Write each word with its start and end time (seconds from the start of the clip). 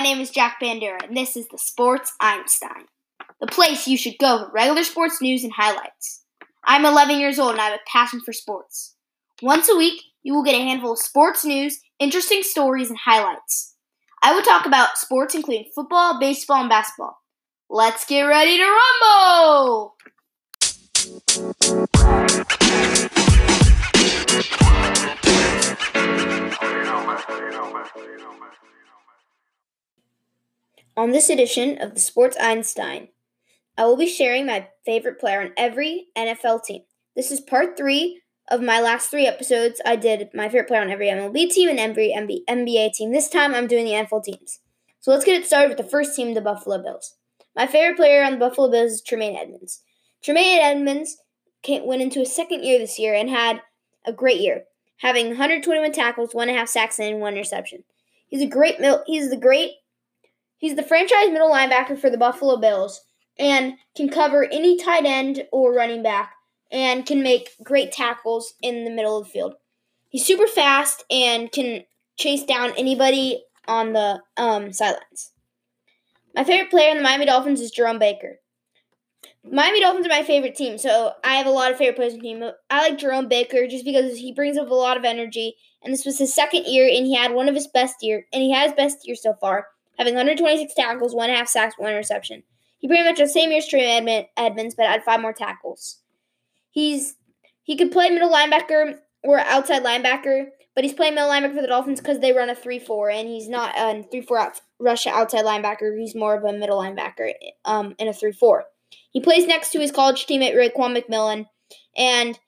My 0.00 0.04
name 0.04 0.20
is 0.20 0.30
Jack 0.30 0.56
Bandera, 0.62 1.04
and 1.04 1.14
this 1.14 1.36
is 1.36 1.46
the 1.48 1.58
Sports 1.58 2.14
Einstein, 2.20 2.86
the 3.38 3.46
place 3.46 3.86
you 3.86 3.98
should 3.98 4.16
go 4.18 4.38
for 4.38 4.50
regular 4.50 4.82
sports 4.82 5.20
news 5.20 5.44
and 5.44 5.52
highlights. 5.52 6.24
I'm 6.64 6.86
11 6.86 7.20
years 7.20 7.38
old 7.38 7.50
and 7.50 7.60
I 7.60 7.64
have 7.64 7.74
a 7.74 7.80
passion 7.86 8.22
for 8.22 8.32
sports. 8.32 8.96
Once 9.42 9.68
a 9.68 9.76
week, 9.76 10.00
you 10.22 10.32
will 10.32 10.42
get 10.42 10.54
a 10.54 10.62
handful 10.62 10.92
of 10.92 10.98
sports 11.00 11.44
news, 11.44 11.80
interesting 11.98 12.42
stories, 12.42 12.88
and 12.88 12.98
highlights. 12.98 13.74
I 14.22 14.34
will 14.34 14.40
talk 14.40 14.64
about 14.64 14.96
sports 14.96 15.34
including 15.34 15.66
football, 15.74 16.18
baseball, 16.18 16.62
and 16.62 16.70
basketball. 16.70 17.18
Let's 17.68 18.06
get 18.06 18.22
ready 18.22 18.56
to 18.56 18.64
rumble! 18.64 19.96
On 31.00 31.12
this 31.12 31.30
edition 31.30 31.80
of 31.80 31.94
the 31.94 31.98
Sports 31.98 32.36
Einstein, 32.38 33.08
I 33.78 33.86
will 33.86 33.96
be 33.96 34.06
sharing 34.06 34.44
my 34.44 34.68
favorite 34.84 35.18
player 35.18 35.40
on 35.40 35.54
every 35.56 36.08
NFL 36.14 36.62
team. 36.62 36.82
This 37.16 37.30
is 37.30 37.40
part 37.40 37.74
three 37.74 38.20
of 38.50 38.60
my 38.60 38.82
last 38.82 39.10
three 39.10 39.26
episodes. 39.26 39.80
I 39.86 39.96
did 39.96 40.28
my 40.34 40.50
favorite 40.50 40.68
player 40.68 40.82
on 40.82 40.90
every 40.90 41.06
MLB 41.06 41.48
team 41.48 41.70
and 41.70 41.80
every 41.80 42.14
NBA 42.14 42.92
team. 42.92 43.12
This 43.12 43.30
time 43.30 43.54
I'm 43.54 43.66
doing 43.66 43.86
the 43.86 43.92
NFL 43.92 44.24
teams. 44.24 44.58
So 45.00 45.10
let's 45.10 45.24
get 45.24 45.40
it 45.40 45.46
started 45.46 45.68
with 45.68 45.78
the 45.78 45.90
first 45.90 46.14
team, 46.14 46.34
the 46.34 46.42
Buffalo 46.42 46.82
Bills. 46.82 47.16
My 47.56 47.66
favorite 47.66 47.96
player 47.96 48.22
on 48.22 48.32
the 48.32 48.38
Buffalo 48.38 48.70
Bills 48.70 48.92
is 48.92 49.02
Tremaine 49.02 49.36
Edmunds. 49.36 49.80
Tremaine 50.22 50.60
Edmunds 50.60 51.16
came, 51.62 51.86
went 51.86 52.02
into 52.02 52.18
his 52.18 52.36
second 52.36 52.62
year 52.62 52.78
this 52.78 52.98
year 52.98 53.14
and 53.14 53.30
had 53.30 53.62
a 54.04 54.12
great 54.12 54.42
year, 54.42 54.64
having 54.98 55.28
121 55.28 55.92
tackles, 55.92 56.34
one 56.34 56.50
and 56.50 56.58
a 56.58 56.60
half 56.60 56.68
sacks, 56.68 56.98
and 57.00 57.20
one 57.20 57.32
interception. 57.32 57.84
He's 58.28 58.42
a 58.42 58.46
great 58.46 58.76
he's 59.06 59.30
the 59.30 59.38
great 59.38 59.70
he's 60.60 60.76
the 60.76 60.84
franchise 60.84 61.30
middle 61.30 61.50
linebacker 61.50 61.98
for 61.98 62.08
the 62.08 62.16
Buffalo 62.16 62.56
Bills 62.56 63.00
and 63.36 63.74
can 63.96 64.08
cover 64.08 64.44
any 64.44 64.76
tight 64.76 65.04
end 65.04 65.48
or 65.50 65.74
running 65.74 66.02
back 66.04 66.34
and 66.70 67.04
can 67.04 67.22
make 67.22 67.50
great 67.64 67.90
tackles 67.90 68.54
in 68.62 68.84
the 68.84 68.90
middle 68.90 69.18
of 69.18 69.26
the 69.26 69.32
field. 69.32 69.54
He's 70.08 70.24
super 70.24 70.46
fast 70.46 71.04
and 71.10 71.50
can 71.50 71.84
chase 72.16 72.44
down 72.44 72.72
anybody 72.76 73.42
on 73.66 73.92
the 73.92 74.20
um, 74.36 74.72
sidelines. 74.72 75.32
My 76.34 76.44
favorite 76.44 76.70
player 76.70 76.90
in 76.90 76.98
the 76.98 77.02
Miami 77.02 77.26
Dolphins 77.26 77.60
is 77.60 77.70
Jerome 77.70 77.98
Baker. 77.98 78.38
Miami 79.42 79.80
Dolphins 79.80 80.06
are 80.06 80.10
my 80.10 80.22
favorite 80.22 80.54
team, 80.54 80.76
so 80.76 81.12
I 81.24 81.36
have 81.36 81.46
a 81.46 81.50
lot 81.50 81.72
of 81.72 81.78
favorite 81.78 81.96
players 81.96 82.12
in 82.12 82.18
the 82.18 82.24
team. 82.24 82.44
I 82.68 82.88
like 82.88 82.98
Jerome 82.98 83.26
Baker 83.26 83.66
just 83.66 83.84
because 83.84 84.18
he 84.18 84.32
brings 84.32 84.58
up 84.58 84.70
a 84.70 84.74
lot 84.74 84.98
of 84.98 85.04
energy, 85.04 85.56
and 85.82 85.92
this 85.92 86.04
was 86.04 86.18
his 86.18 86.34
second 86.34 86.66
year, 86.66 86.86
and 86.86 87.06
he 87.06 87.14
had 87.14 87.32
one 87.32 87.48
of 87.48 87.54
his 87.54 87.66
best 87.66 87.96
year, 88.02 88.26
and 88.32 88.42
he 88.42 88.52
had 88.52 88.64
his 88.64 88.76
best 88.76 89.06
year 89.06 89.16
so 89.16 89.34
far, 89.40 89.66
having 90.00 90.14
126 90.14 90.72
tackles, 90.72 91.14
one 91.14 91.28
half 91.28 91.46
sacks, 91.46 91.74
one 91.76 91.90
interception. 91.90 92.42
He 92.78 92.88
pretty 92.88 93.02
much 93.02 93.18
had 93.18 93.28
the 93.28 93.32
same 93.32 93.50
year 93.50 93.58
as 93.58 93.68
Trey 93.68 94.26
Edmunds, 94.34 94.74
but 94.74 94.86
had 94.86 95.04
five 95.04 95.20
more 95.20 95.34
tackles. 95.34 95.98
He's 96.70 97.16
he 97.64 97.76
could 97.76 97.92
play 97.92 98.08
middle 98.08 98.32
linebacker 98.32 98.94
or 99.22 99.40
outside 99.40 99.84
linebacker, 99.84 100.46
but 100.74 100.84
he's 100.84 100.94
playing 100.94 101.14
middle 101.14 101.28
linebacker 101.28 101.54
for 101.54 101.60
the 101.60 101.68
Dolphins 101.68 102.00
because 102.00 102.20
they 102.20 102.32
run 102.32 102.48
a 102.48 102.54
three-four, 102.54 103.10
and 103.10 103.28
he's 103.28 103.46
not 103.46 103.74
a 103.76 104.02
three-four 104.10 104.54
rush 104.78 105.06
outside 105.06 105.44
linebacker. 105.44 105.98
He's 105.98 106.14
more 106.14 106.34
of 106.34 106.44
a 106.44 106.58
middle 106.58 106.78
linebacker 106.78 107.34
um, 107.66 107.94
in 107.98 108.08
a 108.08 108.14
three-four. 108.14 108.64
He 109.10 109.20
plays 109.20 109.46
next 109.46 109.70
to 109.72 109.80
his 109.80 109.92
college 109.92 110.24
teammate 110.24 110.54
Raekwon 110.54 110.98
McMillan, 110.98 111.44
and 111.94 112.38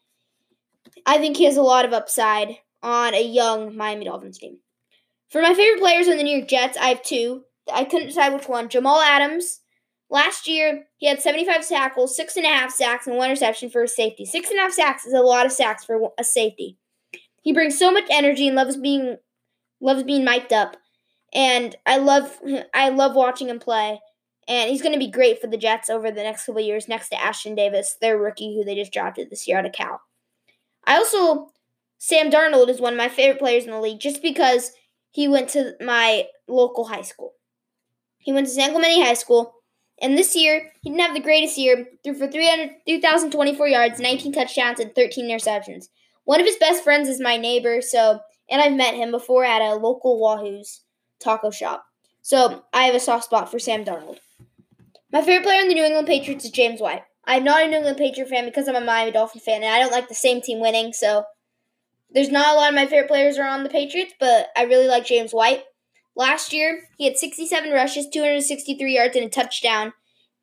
I 1.04 1.18
think 1.18 1.36
he 1.36 1.44
has 1.44 1.58
a 1.58 1.62
lot 1.62 1.84
of 1.84 1.92
upside 1.92 2.56
on 2.82 3.12
a 3.12 3.22
young 3.22 3.76
Miami 3.76 4.06
Dolphins 4.06 4.38
team. 4.38 4.56
For 5.32 5.42
my 5.42 5.54
favorite 5.54 5.80
players 5.80 6.08
on 6.08 6.18
the 6.18 6.22
New 6.22 6.36
York 6.36 6.48
Jets, 6.48 6.76
I 6.76 6.88
have 6.88 7.02
two. 7.02 7.44
I 7.72 7.84
couldn't 7.84 8.08
decide 8.08 8.34
which 8.34 8.48
one. 8.48 8.68
Jamal 8.68 9.00
Adams 9.00 9.62
Last 10.12 10.46
year, 10.46 10.84
he 10.98 11.06
had 11.06 11.22
75 11.22 11.66
tackles, 11.66 12.14
six 12.14 12.36
and 12.36 12.44
a 12.44 12.50
half 12.50 12.70
sacks, 12.70 13.06
and 13.06 13.16
one 13.16 13.30
reception 13.30 13.70
for 13.70 13.82
a 13.82 13.88
safety. 13.88 14.26
Six 14.26 14.50
and 14.50 14.58
a 14.58 14.62
half 14.62 14.72
sacks 14.72 15.06
is 15.06 15.14
a 15.14 15.22
lot 15.22 15.46
of 15.46 15.52
sacks 15.52 15.86
for 15.86 16.10
a 16.18 16.22
safety. 16.22 16.76
He 17.40 17.54
brings 17.54 17.78
so 17.78 17.90
much 17.90 18.04
energy 18.10 18.46
and 18.46 18.54
loves 18.54 18.76
being 18.76 19.16
loves 19.80 20.02
being 20.02 20.22
mic'd 20.22 20.52
up, 20.52 20.76
and 21.32 21.74
I 21.86 21.96
love 21.96 22.38
I 22.74 22.90
love 22.90 23.14
watching 23.14 23.48
him 23.48 23.58
play. 23.58 24.00
And 24.46 24.68
he's 24.68 24.82
going 24.82 24.92
to 24.92 24.98
be 24.98 25.10
great 25.10 25.40
for 25.40 25.46
the 25.46 25.56
Jets 25.56 25.88
over 25.88 26.10
the 26.10 26.22
next 26.22 26.44
couple 26.44 26.60
years, 26.60 26.88
next 26.88 27.08
to 27.08 27.16
Ashtyn 27.16 27.56
Davis, 27.56 27.96
their 28.02 28.18
rookie 28.18 28.54
who 28.54 28.64
they 28.64 28.74
just 28.74 28.92
drafted 28.92 29.30
this 29.30 29.48
year 29.48 29.58
out 29.58 29.64
of 29.64 29.72
Cal. 29.72 30.02
I 30.84 30.96
also 30.96 31.52
Sam 31.96 32.30
Darnold 32.30 32.68
is 32.68 32.82
one 32.82 32.92
of 32.92 32.98
my 32.98 33.08
favorite 33.08 33.38
players 33.38 33.64
in 33.64 33.70
the 33.70 33.80
league, 33.80 34.00
just 34.00 34.20
because 34.20 34.72
he 35.12 35.28
went 35.28 35.48
to 35.50 35.74
my 35.80 36.26
local 36.48 36.86
high 36.86 37.02
school. 37.02 37.34
He 38.18 38.32
went 38.32 38.48
to 38.48 38.52
San 38.52 38.70
Clemente 38.70 39.00
High 39.00 39.14
School 39.14 39.54
and 40.02 40.18
this 40.18 40.34
year, 40.34 40.72
he 40.82 40.90
didn't 40.90 41.02
have 41.02 41.14
the 41.14 41.20
greatest 41.20 41.56
year, 41.56 41.86
threw 42.02 42.14
for 42.14 42.26
3,024 42.26 43.68
yards, 43.68 44.00
19 44.00 44.32
touchdowns, 44.32 44.80
and 44.80 44.92
13 44.92 45.28
interceptions. 45.28 45.86
One 46.24 46.40
of 46.40 46.46
his 46.46 46.56
best 46.56 46.82
friends 46.82 47.08
is 47.08 47.20
my 47.20 47.36
neighbor, 47.36 47.80
so 47.80 48.18
and 48.50 48.60
I've 48.60 48.72
met 48.72 48.96
him 48.96 49.12
before 49.12 49.44
at 49.44 49.62
a 49.62 49.74
local 49.74 50.20
Wahoo's 50.20 50.82
taco 51.20 51.50
shop. 51.50 51.84
So 52.20 52.64
I 52.72 52.84
have 52.84 52.96
a 52.96 53.00
soft 53.00 53.24
spot 53.24 53.50
for 53.50 53.60
Sam 53.60 53.84
Darnold. 53.84 54.18
My 55.12 55.22
favorite 55.22 55.44
player 55.44 55.60
in 55.60 55.68
the 55.68 55.74
New 55.74 55.84
England 55.84 56.08
Patriots 56.08 56.44
is 56.44 56.50
James 56.50 56.80
White. 56.80 57.02
I'm 57.24 57.44
not 57.44 57.62
a 57.62 57.68
New 57.68 57.76
England 57.76 57.98
Patriot 57.98 58.28
fan 58.28 58.44
because 58.44 58.66
I'm 58.66 58.74
a 58.74 58.80
Miami 58.80 59.12
Dolphin 59.12 59.40
fan, 59.40 59.62
and 59.62 59.72
I 59.72 59.78
don't 59.78 59.92
like 59.92 60.08
the 60.08 60.14
same 60.14 60.40
team 60.40 60.60
winning, 60.60 60.92
so 60.92 61.24
there's 62.14 62.30
not 62.30 62.52
a 62.52 62.56
lot 62.56 62.68
of 62.68 62.74
my 62.74 62.86
favorite 62.86 63.08
players 63.08 63.38
are 63.38 63.46
on 63.46 63.62
the 63.62 63.70
Patriots, 63.70 64.14
but 64.20 64.48
I 64.56 64.64
really 64.64 64.88
like 64.88 65.06
James 65.06 65.32
White. 65.32 65.64
Last 66.14 66.52
year, 66.52 66.82
he 66.98 67.04
had 67.04 67.16
67 67.16 67.70
rushes, 67.70 68.08
263 68.12 68.94
yards, 68.94 69.16
and 69.16 69.24
a 69.24 69.28
touchdown. 69.28 69.92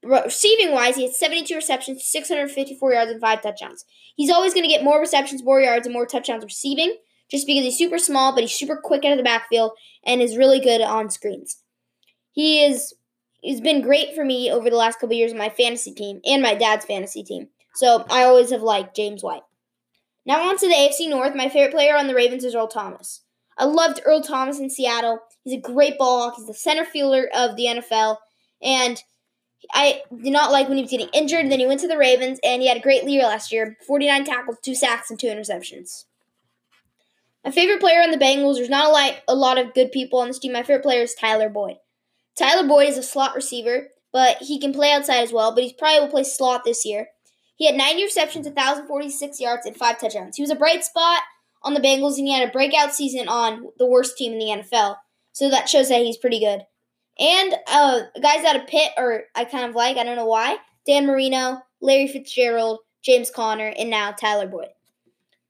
Receiving 0.03 0.71
wise, 0.71 0.95
he 0.95 1.03
had 1.03 1.13
72 1.13 1.53
receptions, 1.53 2.05
654 2.05 2.93
yards, 2.93 3.11
and 3.11 3.21
five 3.21 3.41
touchdowns. 3.41 3.85
He's 4.15 4.31
always 4.31 4.53
going 4.53 4.63
to 4.63 4.69
get 4.69 4.83
more 4.83 4.99
receptions, 4.99 5.43
more 5.43 5.61
yards, 5.61 5.85
and 5.85 5.93
more 5.93 6.05
touchdowns 6.05 6.43
receiving 6.43 6.95
just 7.29 7.45
because 7.45 7.63
he's 7.63 7.77
super 7.77 7.99
small, 7.99 8.33
but 8.33 8.41
he's 8.41 8.55
super 8.55 8.79
quick 8.83 9.05
out 9.05 9.11
of 9.11 9.17
the 9.17 9.23
backfield 9.23 9.71
and 10.03 10.21
is 10.21 10.37
really 10.37 10.59
good 10.59 10.81
on 10.81 11.09
screens. 11.09 11.61
He 12.31 12.63
is 12.63 12.93
he's 13.41 13.61
been 13.61 13.81
great 13.81 14.15
for 14.15 14.25
me 14.25 14.51
over 14.51 14.69
the 14.69 14.75
last 14.75 14.99
couple 14.99 15.15
years 15.15 15.31
in 15.31 15.37
my 15.37 15.49
fantasy 15.49 15.93
team 15.93 16.19
and 16.25 16.41
my 16.41 16.55
dad's 16.55 16.85
fantasy 16.85 17.23
team. 17.23 17.47
So 17.75 18.05
I 18.09 18.23
always 18.23 18.51
have 18.51 18.61
liked 18.61 18.95
James 18.95 19.23
White. 19.23 19.43
Now 20.29 20.47
on 20.47 20.57
to 20.59 20.67
the 20.67 20.75
AFC 20.75 21.09
North. 21.09 21.33
My 21.33 21.49
favorite 21.49 21.73
player 21.73 21.97
on 21.97 22.05
the 22.05 22.13
Ravens 22.13 22.43
is 22.43 22.53
Earl 22.53 22.67
Thomas. 22.67 23.21
I 23.57 23.65
loved 23.65 23.99
Earl 24.05 24.21
Thomas 24.21 24.59
in 24.59 24.69
Seattle. 24.69 25.21
He's 25.43 25.55
a 25.55 25.59
great 25.59 25.97
ball 25.97 26.21
hawk. 26.21 26.35
He's 26.37 26.45
the 26.45 26.53
center 26.53 26.85
fielder 26.85 27.27
of 27.35 27.55
the 27.55 27.65
NFL. 27.65 28.17
And 28.61 29.01
I 29.73 30.03
did 30.15 30.31
not 30.31 30.51
like 30.51 30.67
when 30.67 30.77
he 30.77 30.83
was 30.83 30.91
getting 30.91 31.09
injured. 31.13 31.49
Then 31.49 31.59
he 31.59 31.65
went 31.65 31.79
to 31.79 31.87
the 31.87 31.97
Ravens, 31.97 32.39
and 32.43 32.61
he 32.61 32.67
had 32.67 32.77
a 32.77 32.81
great 32.81 33.03
year 33.05 33.23
last 33.23 33.51
year 33.51 33.75
49 33.87 34.23
tackles, 34.23 34.57
2 34.61 34.75
sacks, 34.75 35.09
and 35.09 35.19
2 35.19 35.25
interceptions. 35.25 36.05
My 37.43 37.49
favorite 37.49 37.79
player 37.79 38.03
on 38.03 38.11
the 38.11 38.17
Bengals, 38.17 38.57
there's 38.57 38.69
not 38.69 38.85
a 38.85 38.89
lot, 38.89 39.15
a 39.27 39.33
lot 39.33 39.57
of 39.57 39.73
good 39.73 39.91
people 39.91 40.19
on 40.19 40.27
this 40.27 40.37
team. 40.37 40.53
My 40.53 40.61
favorite 40.61 40.83
player 40.83 41.01
is 41.01 41.15
Tyler 41.15 41.49
Boyd. 41.49 41.77
Tyler 42.37 42.67
Boyd 42.67 42.89
is 42.89 42.99
a 42.99 43.03
slot 43.03 43.33
receiver, 43.33 43.87
but 44.13 44.37
he 44.37 44.59
can 44.59 44.73
play 44.73 44.91
outside 44.91 45.23
as 45.23 45.33
well, 45.33 45.55
but 45.55 45.63
he 45.63 45.73
probably 45.73 46.01
will 46.01 46.11
play 46.11 46.23
slot 46.23 46.65
this 46.65 46.85
year. 46.85 47.07
He 47.59 47.65
had 47.65 47.75
90 47.75 48.03
receptions, 48.03 48.45
1,046 48.45 49.41
yards, 49.41 49.65
and 49.65 49.75
5 49.75 49.99
touchdowns. 49.99 50.37
He 50.37 50.41
was 50.41 50.49
a 50.49 50.55
bright 50.55 50.85
spot 50.85 51.21
on 51.61 51.73
the 51.73 51.81
Bengals, 51.81 52.17
and 52.17 52.25
he 52.25 52.33
had 52.33 52.47
a 52.47 52.51
breakout 52.51 52.95
season 52.95 53.27
on 53.27 53.67
the 53.77 53.85
worst 53.85 54.17
team 54.17 54.31
in 54.31 54.39
the 54.39 54.45
NFL. 54.45 54.95
So 55.33 55.49
that 55.49 55.67
shows 55.67 55.89
that 55.89 56.01
he's 56.01 56.15
pretty 56.15 56.39
good. 56.39 56.61
And 57.19 57.55
uh, 57.67 58.03
guys 58.21 58.45
out 58.45 58.55
of 58.55 58.65
Pitt, 58.65 58.91
or 58.95 59.23
I 59.35 59.43
kind 59.43 59.69
of 59.69 59.75
like, 59.75 59.97
I 59.97 60.05
don't 60.05 60.15
know 60.15 60.25
why, 60.25 60.57
Dan 60.87 61.05
Marino, 61.05 61.61
Larry 61.81 62.07
Fitzgerald, 62.07 62.79
James 63.01 63.29
Conner, 63.29 63.73
and 63.77 63.89
now 63.89 64.13
Tyler 64.13 64.47
Boyd. 64.47 64.69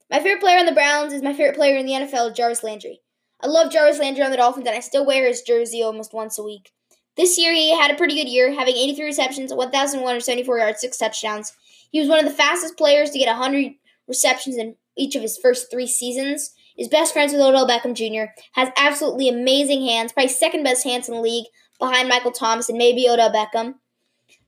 My 0.09 0.17
favorite 0.17 0.41
player 0.41 0.57
on 0.57 0.65
the 0.65 0.71
Browns 0.71 1.13
is 1.13 1.21
my 1.21 1.33
favorite 1.33 1.57
player 1.57 1.77
in 1.77 1.85
the 1.85 1.91
NFL, 1.91 2.35
Jarvis 2.35 2.63
Landry. 2.63 3.01
I 3.39 3.45
love 3.45 3.71
Jarvis 3.71 3.99
Landry 3.99 4.23
on 4.23 4.31
the 4.31 4.37
Dolphins, 4.37 4.65
and 4.65 4.75
I 4.75 4.79
still 4.79 5.05
wear 5.05 5.27
his 5.27 5.43
jersey 5.43 5.83
almost 5.83 6.11
once 6.11 6.39
a 6.39 6.43
week. 6.43 6.71
This 7.15 7.37
year, 7.37 7.53
he 7.53 7.77
had 7.77 7.91
a 7.91 7.95
pretty 7.95 8.15
good 8.15 8.29
year, 8.29 8.51
having 8.51 8.75
83 8.75 9.05
receptions, 9.05 9.53
1,174 9.53 10.57
yards, 10.57 10.81
6 10.81 10.97
touchdowns. 10.97 11.53
He 11.91 11.99
was 11.99 12.09
one 12.09 12.19
of 12.19 12.25
the 12.25 12.35
fastest 12.35 12.77
players 12.77 13.11
to 13.11 13.19
get 13.19 13.27
100 13.27 13.73
receptions 14.07 14.57
in 14.57 14.75
each 14.97 15.15
of 15.15 15.21
his 15.21 15.37
first 15.37 15.71
three 15.71 15.87
seasons. 15.87 16.53
Is 16.77 16.87
best 16.87 17.11
friends 17.11 17.33
with 17.33 17.41
Odell 17.41 17.67
Beckham 17.67 17.93
Jr. 17.93 18.31
Has 18.53 18.69
absolutely 18.77 19.27
amazing 19.27 19.85
hands, 19.85 20.13
probably 20.13 20.29
second 20.29 20.63
best 20.63 20.85
hands 20.85 21.09
in 21.09 21.15
the 21.15 21.21
league, 21.21 21.47
behind 21.77 22.07
Michael 22.07 22.31
Thomas 22.31 22.69
and 22.69 22.77
maybe 22.77 23.09
Odell 23.09 23.31
Beckham. 23.31 23.75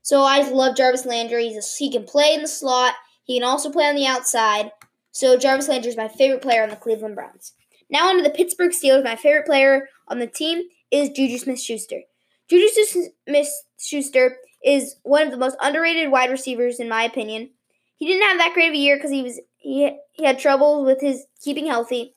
So 0.02 0.24
I 0.24 0.48
love 0.50 0.76
Jarvis 0.76 1.06
Landry. 1.06 1.48
A, 1.48 1.62
he 1.78 1.92
can 1.92 2.06
play 2.06 2.34
in 2.34 2.42
the 2.42 2.48
slot. 2.48 2.94
He 3.24 3.38
can 3.38 3.48
also 3.48 3.72
play 3.72 3.86
on 3.86 3.96
the 3.96 4.06
outside. 4.06 4.72
So 5.12 5.38
Jarvis 5.38 5.68
Landry 5.68 5.92
is 5.92 5.98
my 5.98 6.08
favorite 6.08 6.42
player 6.42 6.64
on 6.64 6.70
the 6.70 6.76
Cleveland 6.76 7.16
Browns. 7.16 7.54
Now 7.90 8.08
on 8.08 8.18
to 8.18 8.24
the 8.24 8.30
Pittsburgh 8.30 8.72
Steelers. 8.72 9.04
My 9.04 9.16
favorite 9.16 9.46
player 9.46 9.90
on 10.08 10.20
the 10.20 10.28
team 10.28 10.64
is 10.90 11.10
Juju 11.10 11.38
Smith-Schuster. 11.38 12.02
Juju 12.50 12.68
Smith-Schuster 13.28 14.38
is 14.64 14.96
one 15.04 15.24
of 15.24 15.32
the 15.32 15.38
most 15.38 15.58
underrated 15.62 16.12
wide 16.12 16.30
receivers 16.30 16.80
in 16.80 16.90
my 16.90 17.04
opinion. 17.04 17.52
He 17.98 18.08
didn't 18.08 18.28
have 18.28 18.38
that 18.38 18.54
great 18.54 18.70
of 18.70 18.74
a 18.74 18.78
year 18.78 18.98
because 18.98 19.12
he 19.12 19.22
was 19.22 19.40
he, 19.58 19.98
he 20.12 20.26
had 20.26 20.40
trouble 20.40 20.84
with 20.84 21.02
his 21.02 21.26
keeping 21.44 21.68
healthy. 21.68 22.14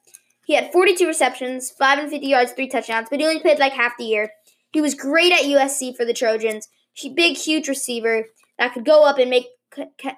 He 0.46 0.54
had 0.54 0.72
42 0.72 1.06
receptions, 1.06 1.70
5 1.70 1.98
and 1.98 2.10
50 2.10 2.26
yards, 2.26 2.52
3 2.52 2.68
touchdowns, 2.68 3.08
but 3.10 3.20
he 3.20 3.26
only 3.26 3.40
played 3.40 3.58
like 3.58 3.72
half 3.72 3.96
the 3.98 4.04
year. 4.04 4.30
He 4.72 4.80
was 4.80 4.94
great 4.94 5.32
at 5.32 5.40
USC 5.40 5.96
for 5.96 6.04
the 6.04 6.12
Trojans. 6.12 6.68
He 6.92 7.08
big, 7.08 7.36
huge 7.36 7.68
receiver 7.68 8.26
that 8.58 8.74
could 8.74 8.84
go 8.84 9.04
up 9.04 9.18
and 9.18 9.30
make 9.30 9.46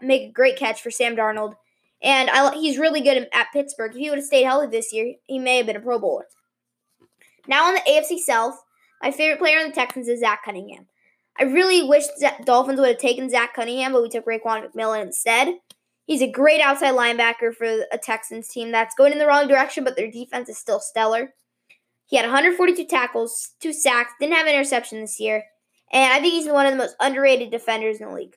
make 0.03 0.23
a 0.23 0.33
great 0.33 0.57
catch 0.57 0.83
for 0.83 0.91
Sam 0.91 1.17
Darnold. 1.17 1.55
And 2.03 2.29
I, 2.31 2.55
he's 2.55 2.79
really 2.79 3.01
good 3.01 3.27
at 3.33 3.53
Pittsburgh. 3.53 3.93
If 3.93 3.99
he 3.99 4.11
would 4.11 4.19
have 4.19 4.27
stayed 4.27 4.45
healthy 4.45 4.69
this 4.69 4.93
year, 4.93 5.15
he 5.25 5.39
may 5.39 5.59
have 5.59 5.67
been 5.67 5.77
a 5.77 5.81
Pro 5.81 5.99
Bowler. 5.99 6.27
Now 7.49 7.67
on 7.67 7.75
the 7.75 7.81
AFC 7.81 8.19
South, 8.19 8.63
my 9.03 9.11
favorite 9.11 9.39
player 9.39 9.59
in 9.59 9.69
the 9.69 9.75
Texans 9.75 10.09
is 10.09 10.21
Zach 10.21 10.45
Cunningham. 10.45 10.87
I 11.39 11.45
really 11.45 11.83
wish 11.83 12.05
the 12.19 12.33
Dolphins 12.45 12.81
would 12.81 12.89
have 12.89 12.99
taken 12.99 13.29
Zach 13.29 13.55
Cunningham, 13.55 13.93
but 13.93 14.03
we 14.03 14.09
took 14.09 14.27
Raekwon 14.27 14.67
McMillan 14.67 15.03
instead. 15.03 15.59
He's 16.07 16.23
a 16.23 16.31
great 16.31 16.61
outside 16.61 16.95
linebacker 16.95 17.55
for 17.55 17.67
a 17.93 17.99
Texans 17.99 18.49
team 18.49 18.71
that's 18.71 18.95
going 18.95 19.13
in 19.13 19.19
the 19.19 19.27
wrong 19.27 19.49
direction, 19.49 19.85
but 19.85 19.97
their 19.97 20.11
defense 20.11 20.49
is 20.49 20.57
still 20.57 20.81
stellar. 20.81 21.35
He 22.07 22.17
had 22.17 22.25
142 22.25 22.87
tackles, 22.87 23.51
two 23.61 23.73
sacks, 23.73 24.13
didn't 24.21 24.37
have 24.37 24.47
an 24.47 24.55
interception 24.55 25.01
this 25.01 25.19
year, 25.19 25.45
and 25.93 26.13
I 26.13 26.21
think 26.21 26.35
he's 26.35 26.47
one 26.47 26.65
of 26.65 26.73
the 26.73 26.79
most 26.79 26.95
underrated 27.01 27.51
defenders 27.51 28.01
in 28.01 28.09
the 28.09 28.15
league. 28.15 28.37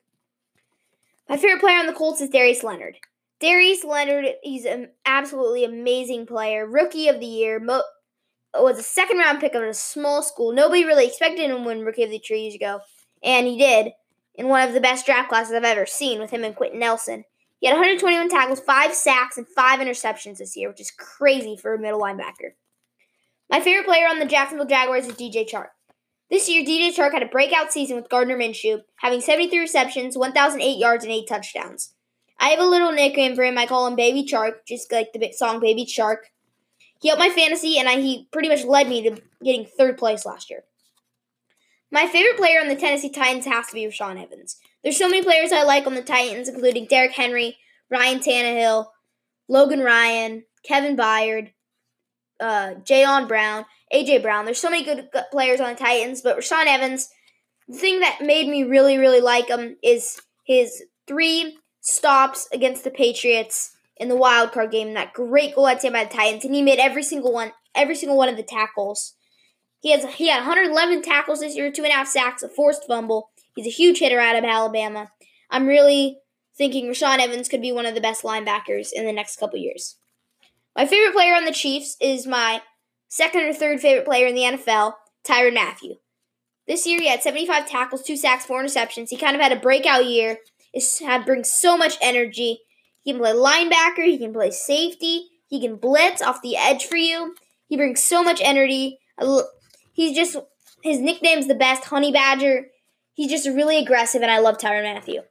My 1.28 1.36
favorite 1.36 1.60
player 1.60 1.78
on 1.78 1.86
the 1.86 1.92
Colts 1.92 2.20
is 2.20 2.28
Darius 2.28 2.64
Leonard. 2.64 2.96
Darius 3.40 3.84
Leonard, 3.84 4.26
he's 4.42 4.64
an 4.64 4.88
absolutely 5.06 5.64
amazing 5.64 6.26
player, 6.26 6.66
rookie 6.66 7.08
of 7.08 7.20
the 7.20 7.26
year, 7.26 7.60
mo- 7.60 7.84
was 8.54 8.78
a 8.78 8.82
second 8.82 9.18
round 9.18 9.40
pick 9.40 9.54
of 9.54 9.62
a 9.62 9.74
small 9.74 10.22
school. 10.22 10.52
Nobody 10.52 10.84
really 10.84 11.06
expected 11.06 11.50
him 11.50 11.64
when 11.64 11.80
Rookie 11.80 12.02
of 12.02 12.10
the 12.10 12.22
Year 12.28 12.38
years 12.38 12.54
ago, 12.54 12.80
and 13.22 13.46
he 13.46 13.58
did 13.58 13.92
in 14.34 14.48
one 14.48 14.66
of 14.66 14.74
the 14.74 14.80
best 14.80 15.06
draft 15.06 15.28
classes 15.28 15.54
I've 15.54 15.64
ever 15.64 15.86
seen 15.86 16.20
with 16.20 16.30
him 16.30 16.44
and 16.44 16.56
Quenton 16.56 16.80
Nelson. 16.80 17.24
He 17.60 17.66
had 17.66 17.74
121 17.74 18.30
tackles, 18.30 18.60
five 18.60 18.94
sacks, 18.94 19.36
and 19.36 19.46
five 19.46 19.80
interceptions 19.80 20.38
this 20.38 20.56
year, 20.56 20.68
which 20.68 20.80
is 20.80 20.90
crazy 20.90 21.56
for 21.56 21.74
a 21.74 21.78
middle 21.78 22.00
linebacker. 22.00 22.52
My 23.50 23.60
favorite 23.60 23.86
player 23.86 24.06
on 24.08 24.18
the 24.18 24.26
Jacksonville 24.26 24.66
Jaguars 24.66 25.06
is 25.06 25.14
DJ 25.14 25.48
Chark. 25.48 25.68
This 26.30 26.48
year, 26.48 26.64
DJ 26.64 26.94
Chark 26.94 27.12
had 27.12 27.24
a 27.24 27.26
breakout 27.26 27.72
season 27.72 27.96
with 27.96 28.08
Gardner 28.08 28.38
Minshew, 28.38 28.82
having 28.96 29.20
73 29.20 29.58
receptions, 29.58 30.16
1,008 30.16 30.78
yards, 30.78 31.04
and 31.04 31.12
8 31.12 31.28
touchdowns. 31.28 31.94
I 32.38 32.50
have 32.50 32.60
a 32.60 32.64
little 32.64 32.92
nickname 32.92 33.34
for 33.34 33.44
him. 33.44 33.58
I 33.58 33.66
call 33.66 33.86
him 33.86 33.96
Baby 33.96 34.24
Chark, 34.24 34.64
just 34.66 34.90
like 34.90 35.12
the 35.12 35.32
song 35.32 35.60
Baby 35.60 35.84
Shark. 35.84 36.30
He 37.00 37.08
helped 37.08 37.20
my 37.20 37.30
fantasy, 37.30 37.78
and 37.78 37.88
I, 37.88 38.00
he 38.00 38.28
pretty 38.30 38.48
much 38.48 38.64
led 38.64 38.88
me 38.88 39.02
to 39.02 39.22
getting 39.42 39.64
third 39.64 39.96
place 39.96 40.26
last 40.26 40.50
year. 40.50 40.64
My 41.90 42.06
favorite 42.06 42.36
player 42.36 42.60
on 42.60 42.68
the 42.68 42.76
Tennessee 42.76 43.10
Titans 43.10 43.46
has 43.46 43.68
to 43.68 43.74
be 43.74 43.84
Rashaan 43.84 44.22
Evans. 44.22 44.58
There's 44.82 44.98
so 44.98 45.08
many 45.08 45.22
players 45.22 45.50
I 45.50 45.64
like 45.64 45.86
on 45.86 45.94
the 45.94 46.02
Titans, 46.02 46.48
including 46.48 46.86
Derrick 46.86 47.12
Henry, 47.12 47.56
Ryan 47.90 48.20
Tannehill, 48.20 48.86
Logan 49.48 49.80
Ryan, 49.80 50.44
Kevin 50.62 50.96
Byard, 50.96 51.52
uh, 52.38 52.74
Jayon 52.84 53.26
Brown, 53.26 53.64
AJ 53.92 54.22
Brown. 54.22 54.44
There's 54.44 54.60
so 54.60 54.70
many 54.70 54.84
good, 54.84 55.08
players 55.32 55.60
on 55.60 55.70
the 55.70 55.78
Titans, 55.78 56.22
but 56.22 56.38
Rashaan 56.38 56.66
Evans, 56.66 57.08
the 57.66 57.76
thing 57.76 58.00
that 58.00 58.20
made 58.22 58.46
me 58.46 58.62
really, 58.62 58.98
really 58.98 59.20
like 59.20 59.48
him 59.48 59.76
is 59.82 60.20
his 60.44 60.84
three 61.08 61.58
stops 61.80 62.46
against 62.52 62.84
the 62.84 62.90
Patriots 62.90 63.76
in 64.00 64.08
the 64.08 64.16
wild 64.16 64.50
card 64.50 64.72
game. 64.72 64.94
That 64.94 65.12
great 65.12 65.54
goal 65.54 65.68
at 65.68 65.82
by 65.82 66.04
the 66.04 66.10
Titans, 66.10 66.44
and 66.44 66.54
he 66.54 66.62
made 66.62 66.80
every 66.80 67.04
single 67.04 67.32
one, 67.32 67.52
every 67.74 67.94
single 67.94 68.16
one 68.16 68.28
of 68.28 68.36
the 68.36 68.42
tackles. 68.42 69.14
He 69.78 69.92
has 69.92 70.04
he 70.14 70.28
had 70.28 70.38
111 70.38 71.02
tackles 71.02 71.40
this 71.40 71.54
year, 71.54 71.70
two 71.70 71.84
and 71.84 71.92
a 71.92 71.94
half 71.94 72.08
sacks, 72.08 72.42
a 72.42 72.48
forced 72.48 72.86
fumble. 72.88 73.30
He's 73.54 73.66
a 73.66 73.70
huge 73.70 73.98
hitter 73.98 74.18
out 74.18 74.36
of 74.36 74.44
Alabama. 74.44 75.10
I'm 75.50 75.66
really 75.66 76.18
thinking 76.56 76.86
Rashaan 76.86 77.18
Evans 77.18 77.48
could 77.48 77.62
be 77.62 77.72
one 77.72 77.86
of 77.86 77.94
the 77.94 78.00
best 78.00 78.22
linebackers 78.22 78.88
in 78.92 79.06
the 79.06 79.12
next 79.12 79.38
couple 79.38 79.58
years. 79.58 79.96
My 80.74 80.86
favorite 80.86 81.14
player 81.14 81.34
on 81.34 81.44
the 81.44 81.52
Chiefs 81.52 81.96
is 82.00 82.26
my 82.26 82.62
second 83.08 83.42
or 83.42 83.52
third 83.52 83.80
favorite 83.80 84.06
player 84.06 84.26
in 84.26 84.34
the 84.34 84.42
NFL, 84.42 84.94
Tyrann 85.24 85.54
Mathieu. 85.54 85.96
This 86.66 86.86
year 86.86 87.00
he 87.00 87.08
had 87.08 87.22
75 87.22 87.68
tackles, 87.68 88.02
two 88.02 88.16
sacks, 88.16 88.46
four 88.46 88.62
interceptions. 88.62 89.08
He 89.08 89.16
kind 89.16 89.34
of 89.34 89.42
had 89.42 89.52
a 89.52 89.56
breakout 89.60 90.06
year. 90.06 90.38
Had 91.00 91.26
brings 91.26 91.52
so 91.52 91.76
much 91.76 91.96
energy. 92.00 92.60
He 93.02 93.12
can 93.12 93.20
play 93.20 93.32
linebacker. 93.32 94.04
He 94.04 94.18
can 94.18 94.32
play 94.32 94.50
safety. 94.50 95.28
He 95.48 95.60
can 95.60 95.76
blitz 95.76 96.22
off 96.22 96.42
the 96.42 96.56
edge 96.56 96.84
for 96.86 96.96
you. 96.96 97.34
He 97.68 97.76
brings 97.76 98.02
so 98.02 98.22
much 98.22 98.40
energy. 98.42 98.98
He's 99.92 100.14
just 100.14 100.36
his 100.82 100.98
nickname's 100.98 101.46
the 101.46 101.54
best, 101.54 101.84
Honey 101.84 102.12
Badger. 102.12 102.66
He's 103.14 103.30
just 103.30 103.46
really 103.46 103.78
aggressive, 103.78 104.22
and 104.22 104.30
I 104.30 104.38
love 104.38 104.58
Tyrann 104.58 104.94
Mathieu. 104.94 105.22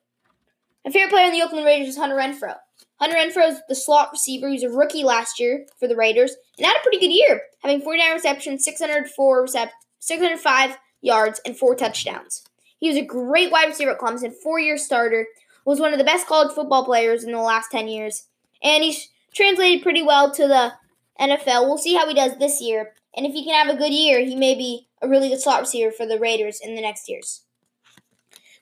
My 0.86 0.92
favorite 0.92 1.12
player 1.12 1.26
in 1.26 1.34
the 1.34 1.42
Oakland 1.42 1.66
Raiders 1.66 1.90
is 1.90 1.98
Hunter 1.98 2.16
Renfrow. 2.16 2.56
Hunter 3.00 3.16
Renfrow 3.16 3.50
is 3.50 3.60
the 3.68 3.76
slot 3.76 4.10
receiver. 4.12 4.50
He's 4.50 4.64
a 4.64 4.70
rookie 4.70 5.04
last 5.04 5.40
year 5.40 5.66
for 5.80 5.88
the 5.88 5.96
Raiders 5.96 6.36
and 6.58 6.66
had 6.66 6.76
a 6.78 6.84
pretty 6.84 7.00
good 7.00 7.14
year, 7.14 7.42
having 7.62 7.82
49 7.82 8.14
receptions, 8.14 8.64
604 8.64 9.46
recep- 9.46 9.72
605 10.00 10.78
yards, 11.02 11.42
and 11.46 11.58
four 11.58 11.76
touchdowns. 11.76 12.44
He 12.80 12.90
was 12.90 12.98
a 12.98 13.06
great 13.06 13.52
wide 13.52 13.68
receiver 13.68 13.92
at 13.92 14.00
Clemson, 14.00 14.34
four-year 14.34 14.78
starter, 14.78 15.28
was 15.70 15.80
one 15.80 15.94
of 15.94 16.00
the 16.00 16.04
best 16.06 16.26
college 16.26 16.52
football 16.52 16.84
players 16.84 17.24
in 17.24 17.32
the 17.32 17.40
last 17.40 17.70
10 17.72 17.88
years, 17.88 18.26
and 18.64 18.84
he's 18.84 19.10
translated 19.36 19.84
pretty 19.84 20.02
well 20.02 20.32
to 20.32 20.48
the 20.48 20.74
NFL. 21.22 21.68
We'll 21.68 21.78
see 21.78 21.94
how 21.94 22.08
he 22.08 22.16
does 22.16 22.38
this 22.40 22.60
year, 22.60 22.94
and 23.16 23.24
if 23.24 23.34
he 23.34 23.46
can 23.46 23.54
have 23.54 23.74
a 23.74 23.78
good 23.78 23.94
year, 23.94 24.20
he 24.26 24.36
may 24.36 24.56
be 24.56 24.88
a 25.00 25.08
really 25.08 25.30
good 25.30 25.40
slot 25.40 25.62
receiver 25.62 25.92
for 25.92 26.08
the 26.08 26.18
Raiders 26.18 26.60
in 26.60 26.74
the 26.74 26.82
next 26.82 27.08
years. 27.08 27.44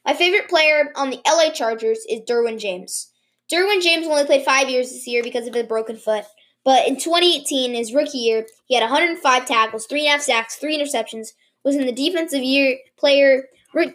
My 0.05 0.15
favorite 0.15 0.49
player 0.49 0.91
on 0.97 1.09
the 1.09 1.21
LA 1.25 1.51
Chargers 1.51 1.99
is 2.09 2.21
Derwin 2.27 2.59
James. 2.59 3.11
Derwin 3.49 3.81
James 3.81 4.05
only 4.05 4.25
played 4.25 4.43
five 4.43 4.69
years 4.69 4.91
this 4.91 5.07
year 5.07 5.23
because 5.23 5.47
of 5.47 5.53
his 5.53 5.65
broken 5.65 5.95
foot. 5.95 6.25
But 6.65 6.89
in 6.89 6.97
2018, 6.97 7.73
his 7.73 7.93
rookie 7.93 8.17
year, 8.17 8.45
he 8.65 8.75
had 8.75 8.81
105 8.81 9.45
tackles, 9.45 9.85
three 9.85 10.01
and 10.01 10.09
a 10.09 10.11
half 10.11 10.21
sacks, 10.21 10.55
three 10.55 10.77
interceptions, 10.77 11.29
was 11.63 11.77
in 11.77 11.85
the 11.85 11.93
defensive 11.93 12.43
year 12.43 12.77
player, 12.97 13.43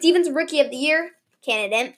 defensive 0.01 0.33
rookie 0.33 0.59
of 0.59 0.71
the 0.71 0.77
year 0.77 1.11
candidate, 1.43 1.95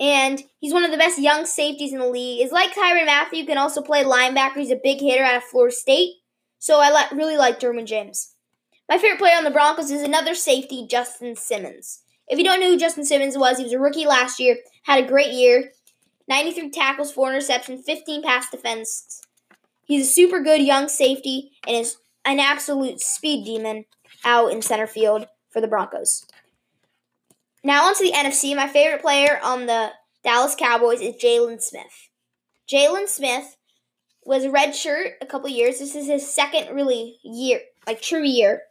and 0.00 0.42
he's 0.58 0.72
one 0.72 0.84
of 0.84 0.90
the 0.90 0.96
best 0.96 1.18
young 1.18 1.44
safeties 1.44 1.92
in 1.92 1.98
the 1.98 2.08
league. 2.08 2.40
Is 2.40 2.52
like 2.52 2.72
Tyrann 2.72 3.06
Mathieu, 3.06 3.44
can 3.44 3.58
also 3.58 3.82
play 3.82 4.02
linebacker. 4.02 4.56
He's 4.56 4.70
a 4.70 4.80
big 4.82 5.00
hitter 5.00 5.22
out 5.22 5.36
of 5.36 5.44
Florida 5.44 5.76
State. 5.76 6.14
So 6.58 6.80
I 6.80 6.90
li- 6.90 7.16
really 7.16 7.36
like 7.36 7.60
Derwin 7.60 7.86
James. 7.86 8.34
My 8.88 8.98
favorite 8.98 9.20
player 9.20 9.36
on 9.36 9.44
the 9.44 9.50
Broncos 9.50 9.90
is 9.90 10.02
another 10.02 10.34
safety, 10.34 10.86
Justin 10.88 11.36
Simmons. 11.36 12.02
If 12.28 12.38
you 12.38 12.44
don't 12.44 12.60
know 12.60 12.70
who 12.70 12.78
Justin 12.78 13.04
Simmons 13.04 13.36
was, 13.36 13.58
he 13.58 13.64
was 13.64 13.72
a 13.72 13.78
rookie 13.78 14.06
last 14.06 14.40
year, 14.40 14.56
had 14.84 15.04
a 15.04 15.06
great 15.06 15.32
year. 15.32 15.72
93 16.28 16.70
tackles, 16.70 17.12
4 17.12 17.32
interceptions, 17.32 17.84
15 17.84 18.22
pass 18.22 18.48
defense. 18.50 19.20
He's 19.84 20.08
a 20.08 20.10
super 20.10 20.40
good 20.40 20.62
young 20.62 20.88
safety 20.88 21.52
and 21.66 21.76
is 21.76 21.96
an 22.24 22.38
absolute 22.38 23.00
speed 23.00 23.44
demon 23.44 23.84
out 24.24 24.52
in 24.52 24.62
center 24.62 24.86
field 24.86 25.26
for 25.50 25.60
the 25.60 25.68
Broncos. 25.68 26.24
Now 27.62 27.86
onto 27.86 28.04
the 28.04 28.12
NFC. 28.12 28.56
My 28.56 28.68
favorite 28.68 29.02
player 29.02 29.38
on 29.42 29.66
the 29.66 29.90
Dallas 30.24 30.54
Cowboys 30.54 31.00
is 31.00 31.16
Jaylon 31.16 31.60
Smith. 31.60 32.08
Jaylon 32.70 33.08
Smith 33.08 33.56
was 34.24 34.44
a 34.44 34.50
red 34.50 34.74
shirt 34.74 35.14
a 35.20 35.26
couple 35.26 35.48
years. 35.48 35.78
This 35.78 35.94
is 35.94 36.06
his 36.06 36.32
second 36.32 36.74
really 36.74 37.18
year, 37.22 37.60
like 37.86 38.00
true 38.00 38.24
year. 38.24 38.62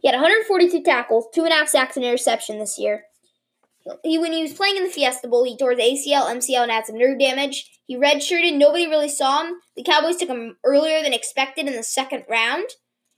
He 0.00 0.08
had 0.08 0.14
142 0.14 0.82
tackles, 0.82 1.26
two 1.34 1.44
and 1.44 1.52
a 1.52 1.56
half 1.56 1.68
sacks, 1.68 1.96
and 1.96 2.04
interception 2.04 2.58
this 2.58 2.78
year. 2.78 3.04
He, 4.04 4.18
when 4.18 4.32
he 4.32 4.42
was 4.42 4.52
playing 4.52 4.76
in 4.76 4.84
the 4.84 4.90
Fiesta 4.90 5.28
Bowl, 5.28 5.44
he 5.44 5.56
tore 5.56 5.70
his 5.70 5.80
ACL, 5.80 6.26
MCL, 6.26 6.62
and 6.62 6.70
had 6.70 6.86
some 6.86 6.98
nerve 6.98 7.18
damage. 7.18 7.80
He 7.86 7.96
redshirted. 7.96 8.56
Nobody 8.56 8.86
really 8.86 9.08
saw 9.08 9.44
him. 9.44 9.54
The 9.76 9.82
Cowboys 9.82 10.16
took 10.16 10.28
him 10.28 10.56
earlier 10.64 11.02
than 11.02 11.14
expected 11.14 11.66
in 11.66 11.74
the 11.74 11.82
second 11.82 12.24
round, 12.28 12.66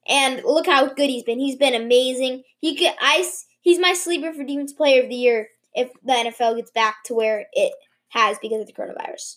and 0.06 0.42
look 0.44 0.66
how 0.66 0.86
good 0.86 1.10
he's 1.10 1.24
been. 1.24 1.40
He's 1.40 1.56
been 1.56 1.74
amazing. 1.74 2.44
He 2.60 2.76
could 2.76 2.94
ice 3.02 3.46
he's 3.60 3.78
my 3.78 3.94
sleeper 3.94 4.32
for 4.32 4.44
Defensive 4.44 4.76
Player 4.76 5.02
of 5.02 5.08
the 5.08 5.14
Year 5.14 5.48
if 5.74 5.90
the 6.02 6.12
NFL 6.12 6.56
gets 6.56 6.70
back 6.70 7.04
to 7.04 7.14
where 7.14 7.46
it 7.52 7.72
has 8.08 8.38
because 8.40 8.60
of 8.60 8.66
the 8.66 8.72
coronavirus. 8.72 9.36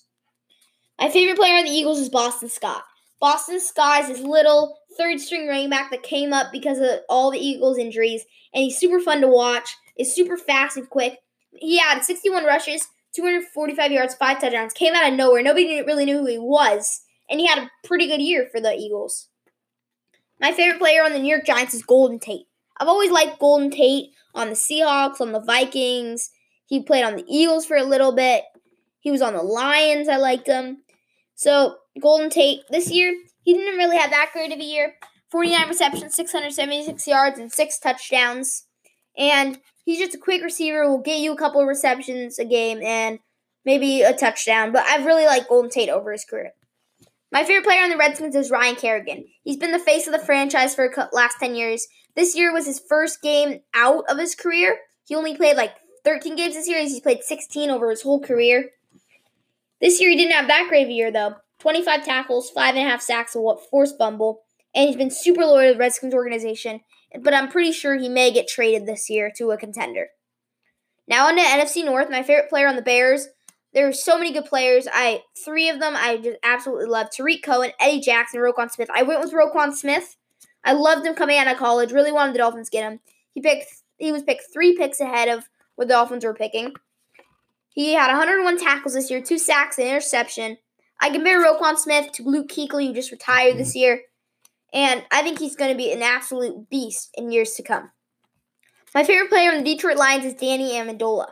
My 1.00 1.10
favorite 1.10 1.38
player 1.38 1.58
on 1.58 1.65
the 1.65 1.72
Eagles 1.72 2.00
is 2.00 2.10
Boston 2.10 2.50
Scott. 2.50 2.84
Boston 3.20 3.60
Scott 3.60 4.03
is 4.03 4.08
this 4.10 4.20
little 4.20 4.77
third 4.98 5.20
string 5.20 5.48
running 5.48 5.70
back 5.70 5.92
that 5.92 6.03
came 6.03 6.34
up 6.34 6.51
because 6.51 6.80
of 6.80 6.89
all 7.10 7.32
the 7.32 7.39
Eagles' 7.39 7.77
injuries, 7.77 8.25
and 8.53 8.63
he's 8.63 8.77
super 8.77 9.00
fun 9.00 9.22
to 9.22 9.27
watch. 9.27 9.75
Is 9.96 10.13
super 10.13 10.38
fast 10.38 10.75
and 10.75 10.89
quick. 10.89 11.20
He 11.56 11.77
had 11.77 12.01
61 12.01 12.46
rushes, 12.46 12.88
245 13.15 13.92
yards, 13.92 14.15
five 14.15 14.42
touchdowns. 14.42 14.74
Came 14.74 14.96
out 14.96 15.08
of 15.08 15.13
nowhere. 15.13 15.44
Nobody 15.44 15.84
really 15.84 16.06
knew 16.06 16.18
who 16.18 16.25
he 16.25 16.39
was, 16.39 17.01
and 17.30 17.39
he 17.39 17.46
had 17.46 17.60
a 17.60 17.72
pretty 17.84 18.08
good 18.08 18.22
year 18.22 18.48
for 18.51 18.60
the 18.60 18.74
Eagles. 18.74 19.30
My 20.39 20.51
favorite 20.51 20.80
player 20.80 21.03
on 21.03 21.13
the 21.13 21.20
New 21.20 21.30
York 21.30 21.46
Giants 21.46 21.75
is 21.75 21.84
Golden 21.84 22.20
Tate. 22.20 22.48
I've 22.80 22.88
always 22.88 23.12
liked 23.12 23.39
Golden 23.39 23.70
Tate 23.70 24.12
on 24.34 24.50
the 24.50 24.56
Seahawks, 24.56 25.22
on 25.22 25.32
the 25.32 25.39
Vikings. 25.39 26.30
He 26.65 26.84
played 26.84 27.03
on 27.03 27.15
the 27.15 27.25
Eagles 27.27 27.65
for 27.65 27.77
a 27.77 27.84
little 27.84 28.13
bit. 28.13 28.44
He 29.00 29.12
was 29.12 29.22
on 29.22 29.34
the 29.34 29.44
Lions. 29.44 30.08
I 30.08 30.18
liked 30.18 30.48
him. 30.48 30.84
So, 31.36 31.77
Golden 32.01 32.30
Tate 32.30 32.62
this 32.70 32.89
year, 32.89 33.13
he 33.44 33.53
didn't 33.53 33.77
really 33.77 33.98
have 33.98 34.12
that 34.12 34.32
great 34.34 34.51
of 34.51 34.60
a 34.60 34.63
year. 34.63 34.96
49 35.30 35.68
receptions, 35.68 36.15
676 36.15 37.08
yards, 37.08 37.39
and 37.39 37.51
six 37.51 37.80
touchdowns. 37.80 38.65
And 39.18 39.60
he's 39.84 40.00
just 40.00 40.15
a 40.15 40.20
quick 40.20 40.44
receiver, 40.44 40.88
will 40.88 41.01
get 41.01 41.20
you 41.20 41.34
a 41.34 41.38
couple 41.38 41.62
of 41.62 41.68
receptions 41.68 42.39
a 42.39 42.46
game 42.46 42.82
and 42.84 43.20
maybe 43.65 44.01
a 44.01 44.13
touchdown. 44.13 44.72
But 44.72 44.86
I've 44.86 45.06
really 45.06 45.25
like 45.25 45.50
Golden 45.50 45.72
Tate 45.72 45.89
over 45.89 46.12
his 46.12 46.25
career. 46.25 46.51
My 47.32 47.44
favorite 47.44 47.65
player 47.65 47.82
on 47.82 47.89
the 47.89 47.98
Redskins 47.98 48.36
is 48.36 48.51
Ryan 48.51 48.75
Kerrigan. 48.75 49.25
He's 49.44 49.58
been 49.58 49.72
the 49.72 49.80
face 49.80 50.06
of 50.06 50.13
the 50.13 50.20
franchise 50.20 50.75
for 50.75 50.88
the 50.88 51.10
last 51.13 51.38
10 51.39 51.56
years. 51.56 51.88
This 52.15 52.36
year 52.36 52.53
was 52.53 52.65
his 52.65 52.79
first 52.79 53.22
game 53.22 53.62
out 53.74 54.05
of 54.10 54.17
his 54.17 54.36
career. 54.36 54.79
He 55.05 55.15
only 55.15 55.36
played 55.36 55.58
like 55.58 55.74
13 56.05 56.36
games 56.36 56.55
this 56.55 56.67
year. 56.67 56.79
He's 56.82 57.00
played 57.00 57.24
16 57.24 57.70
over 57.70 57.89
his 57.89 58.03
whole 58.03 58.20
career. 58.20 58.70
This 59.82 60.00
year 60.00 60.10
he 60.10 60.15
didn't 60.15 60.34
have 60.34 60.48
that 60.48 60.67
great 60.70 60.84
of 60.84 60.89
a 60.89 60.93
year 60.93 61.12
though. 61.12 61.36
25 61.60 62.03
tackles, 62.03 62.50
five 62.50 62.75
and 62.75 62.86
a 62.86 62.89
half 62.89 63.01
sacks, 63.01 63.36
a 63.36 63.55
forced 63.72 63.98
fumble, 63.98 64.41
and 64.75 64.88
he's 64.88 64.98
been 64.98 65.10
super 65.10 65.46
loyal 65.46 65.70
to 65.70 65.74
the 65.74 65.79
Redskins 65.79 66.13
organization. 66.13 66.82
But 67.22 67.34
I'm 67.34 67.48
pretty 67.48 67.72
sure 67.72 67.96
he 67.96 68.10
may 68.10 68.32
get 68.32 68.48
traded 68.48 68.86
this 68.86 69.10
year 69.10 69.32
to 69.38 69.51
a 69.51 69.58
contender. 69.58 70.08
Now 71.08 71.27
on 71.27 71.36
to 71.36 71.41
NFC 71.41 71.86
North, 71.86 72.10
my 72.10 72.24
favorite 72.24 72.50
player 72.50 72.67
on 72.67 72.75
the 72.75 72.82
Bears. 72.82 73.27
There 73.74 73.88
are 73.88 73.93
so 73.93 74.17
many 74.17 74.32
good 74.32 74.46
players. 74.46 74.88
I 74.91 75.22
three 75.43 75.70
of 75.70 75.79
them 75.79 75.93
I 75.96 76.17
just 76.17 76.38
absolutely 76.43 76.86
love: 76.86 77.08
Tarik 77.12 77.43
Cohen, 77.43 77.72
Eddie 77.79 78.01
Jackson, 78.01 78.39
Roquan 78.39 78.72
Smith. 78.72 78.89
I 78.93 79.03
went 79.03 79.22
with 79.22 79.34
Roquan 79.34 79.74
Smith. 79.74 80.15
I 80.63 80.74
loved 80.74 81.05
him 81.05 81.15
coming 81.15 81.38
out 81.38 81.48
of 81.48 81.58
college. 81.58 81.91
Really 81.91 82.12
wanted 82.12 82.34
the 82.34 82.39
Dolphins 82.39 82.70
get 82.70 82.89
him. 82.89 83.00
He 83.34 83.41
picked. 83.41 83.67
He 83.98 84.12
was 84.12 84.24
picked 84.24 84.46
three 84.51 84.75
picks 84.75 85.00
ahead 85.00 85.29
of 85.29 85.48
what 85.75 85.88
the 85.88 85.93
Dolphins 85.93 86.25
were 86.25 86.34
picking. 86.34 86.74
He 87.70 87.93
had 87.93 88.08
101 88.08 88.60
tackles 88.60 88.93
this 88.93 89.10
year, 89.10 89.22
two 89.22 89.38
sacks, 89.38 89.77
and 89.77 89.88
interception. 89.88 90.58
I 91.01 91.10
compare 91.10 91.43
Roquan 91.43 91.77
Smith 91.77 92.12
to 92.13 92.24
Luke 92.24 92.50
Kuechly, 92.50 92.88
who 92.88 92.93
just 92.93 93.12
retired 93.12 93.58
this 93.58 93.75
year, 93.75 94.01
and 94.74 95.03
I 95.12 95.22
think 95.22 95.39
he's 95.39 95.55
going 95.55 95.72
to 95.72 95.77
be 95.77 95.91
an 95.91 96.01
absolute 96.01 96.70
beast 96.70 97.10
in 97.15 97.32
years 97.32 97.53
to 97.53 97.63
come. 97.63 97.91
My 98.93 99.03
favorite 99.03 99.29
player 99.29 99.51
on 99.51 99.58
the 99.58 99.63
Detroit 99.63 99.98
Lions 99.98 100.24
is 100.24 100.36
Danny 100.36 100.74
Amendola. 100.74 101.29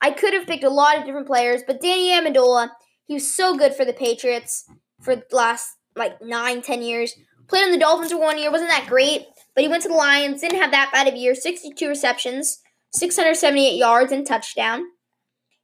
I 0.00 0.10
could 0.10 0.32
have 0.32 0.46
picked 0.46 0.64
a 0.64 0.70
lot 0.70 0.96
of 0.96 1.04
different 1.04 1.26
players, 1.26 1.62
but 1.66 1.80
Danny 1.80 2.10
Amendola, 2.10 2.70
he 3.06 3.14
was 3.14 3.34
so 3.34 3.56
good 3.56 3.74
for 3.74 3.84
the 3.84 3.92
Patriots 3.92 4.64
for 5.00 5.16
the 5.16 5.24
last 5.30 5.76
like 5.94 6.20
nine, 6.22 6.62
ten 6.62 6.82
years. 6.82 7.14
Played 7.48 7.64
on 7.64 7.72
the 7.72 7.78
Dolphins 7.78 8.12
for 8.12 8.18
one 8.18 8.38
year, 8.38 8.50
wasn't 8.50 8.70
that 8.70 8.86
great, 8.88 9.26
but 9.54 9.62
he 9.62 9.68
went 9.68 9.82
to 9.82 9.88
the 9.88 9.94
Lions, 9.94 10.40
didn't 10.40 10.60
have 10.60 10.72
that 10.72 10.90
bad 10.92 11.06
of 11.06 11.14
a 11.14 11.18
year, 11.18 11.34
62 11.34 11.88
receptions, 11.88 12.60
678 12.92 13.76
yards, 13.76 14.12
and 14.12 14.26
touchdown. 14.26 14.84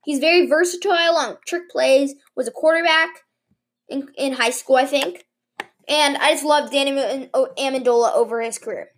He's 0.05 0.19
very 0.19 0.47
versatile 0.47 1.17
on 1.17 1.37
trick 1.47 1.71
plays, 1.71 2.15
was 2.37 2.49
a 2.49 2.53
quarterback 2.53 3.11
in, 3.89 4.09
in 4.17 4.35
high 4.35 4.51
school, 4.51 4.77
I 4.77 4.87
think. 4.87 5.25
And 5.89 6.17
I 6.17 6.33
just 6.33 6.45
love 6.45 6.71
Danny 6.71 7.29
oh, 7.35 7.49
Amendola 7.59 8.15
over 8.15 8.41
his 8.41 8.59
career. 8.59 8.89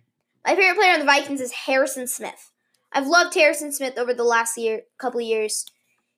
My 0.45 0.55
favorite 0.55 0.77
player 0.77 0.93
on 0.93 0.99
the 0.99 1.05
Vikings 1.05 1.41
is 1.41 1.51
Harrison 1.51 2.07
Smith. 2.07 2.51
I've 2.93 3.07
loved 3.07 3.33
Harrison 3.33 3.71
Smith 3.71 3.97
over 3.97 4.13
the 4.13 4.23
last 4.23 4.57
year, 4.57 4.81
couple 4.99 5.19
years. 5.19 5.65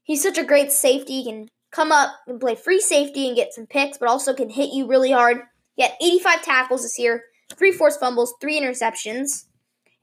He's 0.03 0.21
such 0.21 0.37
a 0.37 0.43
great 0.43 0.71
safety. 0.71 1.23
He 1.23 1.31
can 1.31 1.49
come 1.71 1.91
up 1.91 2.11
and 2.27 2.39
play 2.39 2.55
free 2.55 2.79
safety 2.79 3.27
and 3.27 3.35
get 3.35 3.53
some 3.53 3.65
picks, 3.65 3.97
but 3.97 4.09
also 4.09 4.33
can 4.33 4.49
hit 4.49 4.73
you 4.73 4.87
really 4.87 5.11
hard. 5.11 5.41
He 5.77 5.83
had 5.83 5.93
85 6.01 6.41
tackles 6.41 6.81
this 6.81 6.99
year, 6.99 7.23
three 7.55 7.71
forced 7.71 7.99
fumbles, 7.99 8.33
three 8.41 8.59
interceptions. 8.59 9.45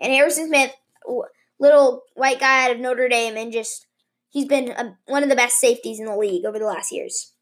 And 0.00 0.12
Harrison 0.12 0.46
Smith, 0.46 0.72
little 1.58 2.02
white 2.14 2.40
guy 2.40 2.64
out 2.64 2.70
of 2.70 2.80
Notre 2.80 3.08
Dame, 3.08 3.36
and 3.36 3.52
just 3.52 3.86
he's 4.30 4.46
been 4.46 4.70
a, 4.70 4.96
one 5.06 5.22
of 5.22 5.28
the 5.28 5.36
best 5.36 5.58
safeties 5.58 5.98
in 5.98 6.06
the 6.06 6.16
league 6.16 6.44
over 6.44 6.58
the 6.58 6.66
last 6.66 6.92
years. 6.92 7.32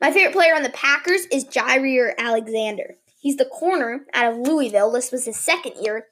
My 0.00 0.10
favorite 0.10 0.32
player 0.32 0.54
on 0.54 0.62
the 0.62 0.70
Packers 0.70 1.26
is 1.26 1.44
Jaire 1.44 2.16
Alexander. 2.18 2.96
He's 3.20 3.36
the 3.36 3.44
corner 3.44 4.06
out 4.14 4.32
of 4.32 4.38
Louisville. 4.38 4.90
This 4.90 5.12
was 5.12 5.26
his 5.26 5.38
second 5.38 5.74
year. 5.82 6.06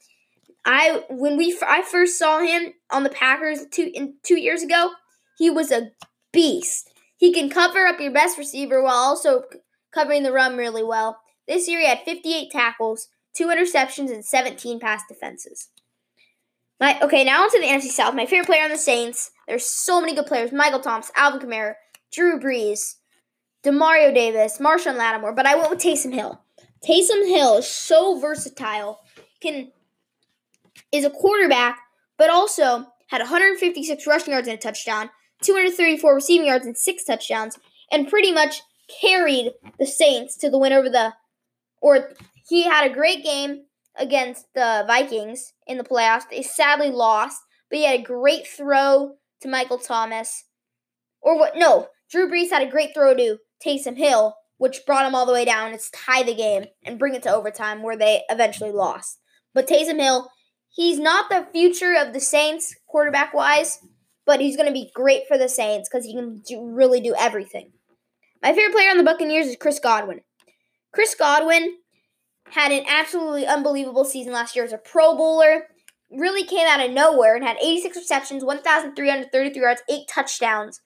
I 0.67 1.05
when 1.09 1.39
we 1.39 1.59
I 1.67 1.83
first 1.83 2.19
saw 2.19 2.41
him 2.41 2.75
on 2.91 3.05
the 3.05 3.09
Packers 3.09 3.65
two 3.71 3.91
in, 3.95 4.17
two 4.23 4.39
years 4.39 4.63
ago, 4.63 4.91
he 5.39 5.49
was 5.49 5.73
a 5.73 5.93
beast. 6.31 6.91
He 7.17 7.33
can 7.33 7.49
cover 7.49 7.87
up 7.87 8.01
your 8.01 8.13
best 8.13 8.37
receiver 8.37 8.83
while 8.83 8.95
also 8.95 9.45
covering 9.99 10.23
the 10.23 10.33
run 10.33 10.57
really 10.57 10.85
well. 10.85 11.21
This 11.49 11.67
year 11.67 11.81
he 11.81 11.87
had 11.87 12.03
58 12.05 12.51
tackles, 12.51 13.09
two 13.35 13.47
interceptions, 13.47 14.13
and 14.13 14.25
17 14.25 14.79
pass 14.79 15.03
defenses. 15.09 15.71
My 16.81 17.01
okay, 17.03 17.25
now 17.25 17.43
onto 17.43 17.59
the 17.59 17.67
NFC 17.67 17.89
South. 17.89 18.15
My 18.15 18.27
favorite 18.27 18.47
player 18.47 18.63
on 18.63 18.71
the 18.71 18.79
Saints. 18.79 19.33
There's 19.49 19.67
so 19.67 20.01
many 20.01 20.15
good 20.15 20.27
players: 20.27 20.53
Michael 20.53 20.81
Thomas, 20.81 21.11
Alvin 21.17 21.41
Kamara, 21.41 21.75
Drew 22.13 22.39
Brees, 22.39 22.97
Demario 23.65 24.15
Davis, 24.15 24.59
Marshon 24.59 24.97
Lattimore. 24.97 25.35
But 25.35 25.47
I 25.47 25.57
went 25.57 25.71
with 25.71 25.81
Taysom 25.81 26.13
Hill. 26.13 26.41
Taysom 26.87 27.27
Hill 27.27 27.57
is 27.57 27.69
so 27.69 28.21
versatile. 28.21 29.01
Can 29.41 29.73
is 30.93 31.05
a 31.05 31.11
quarterback, 31.11 31.81
but 32.17 32.31
also 32.31 32.87
had 33.09 33.21
156 33.21 34.07
rushing 34.07 34.33
yards 34.33 34.47
and 34.47 34.59
a 34.59 34.61
touchdown, 34.61 35.11
234 35.43 36.15
receiving 36.15 36.47
yards 36.47 36.65
and 36.65 36.77
six 36.77 37.03
touchdowns, 37.03 37.59
and 37.91 38.09
pretty 38.09 38.31
much 38.31 38.63
carried 39.01 39.53
the 39.79 39.87
Saints 39.87 40.37
to 40.39 40.51
the 40.51 40.59
win 40.59 40.73
over 40.73 40.89
the. 40.89 41.15
Or 41.81 42.11
he 42.49 42.65
had 42.65 42.91
a 42.91 42.95
great 42.95 43.23
game 43.23 43.65
against 43.97 44.47
the 44.55 44.85
Vikings 44.87 45.53
in 45.67 45.79
the 45.79 45.85
playoffs. 45.85 46.29
They 46.31 46.43
sadly 46.43 46.91
lost, 46.91 47.41
but 47.71 47.79
he 47.79 47.85
had 47.85 48.01
a 48.01 48.03
great 48.03 48.47
throw 48.47 49.17
to 49.43 49.49
Michael 49.49 49.79
Thomas. 49.79 50.45
Or 51.21 51.39
what? 51.39 51.57
No, 51.57 51.89
Drew 52.11 52.29
Brees 52.29 52.51
had 52.51 52.63
a 52.63 52.71
great 52.71 52.95
throw 52.95 53.15
to 53.15 53.39
Taysom 53.65 53.97
Hill, 53.97 54.37
which 54.57 54.87
brought 54.87 55.07
him 55.07 55.15
all 55.15 55.27
the 55.27 55.33
way 55.33 55.45
down. 55.45 55.73
It's 55.73 55.91
tie 55.91 56.23
the 56.23 56.35
game 56.35 56.67
and 56.85 56.99
bring 56.99 57.15
it 57.15 57.23
to 57.25 57.35
overtime 57.35 57.83
where 57.83 57.97
they 57.97 58.23
eventually 58.31 58.73
lost. 58.73 59.19
But 59.55 59.67
Taysom 59.67 60.01
Hill, 60.01 60.31
he's 60.69 60.99
not 60.99 61.29
the 61.29 61.47
future 61.53 61.95
of 61.95 62.13
the 62.13 62.21
Saints 62.21 62.75
quarterback 62.87 63.35
wise, 63.35 63.81
but 64.25 64.41
he's 64.41 64.57
going 64.57 64.69
to 64.69 64.73
be 64.73 64.91
great 64.95 65.23
for 65.27 65.37
the 65.37 65.49
Saints 65.49 65.89
because 65.89 66.05
he 66.05 66.15
can 66.15 66.43
do, 66.47 66.65
really 66.65 67.01
do 67.01 67.15
everything. 67.19 67.73
My 68.43 68.53
favorite 68.53 68.73
player 68.73 68.91
on 68.91 68.99
the 68.99 69.05
Buccaneers 69.05 69.47
is 69.47 69.57
Chris 69.57 69.81
Godwin. 69.81 70.21
Chris 70.93 71.15
Godwin 71.15 71.79
had 72.51 72.73
an 72.73 72.85
absolutely 72.89 73.47
unbelievable 73.47 74.05
season 74.05 74.33
last 74.33 74.55
year 74.55 74.65
as 74.65 74.73
a 74.73 74.79
Pro 74.79 75.17
Bowler. 75.17 75.67
Really 76.11 76.45
came 76.45 76.67
out 76.67 76.85
of 76.85 76.93
nowhere 76.93 77.35
and 77.35 77.45
had 77.45 77.59
86 77.59 77.97
receptions, 77.97 78.45
1,333 78.45 79.61
yards, 79.61 79.83
8 79.91 80.09
touchdowns. 80.09 80.81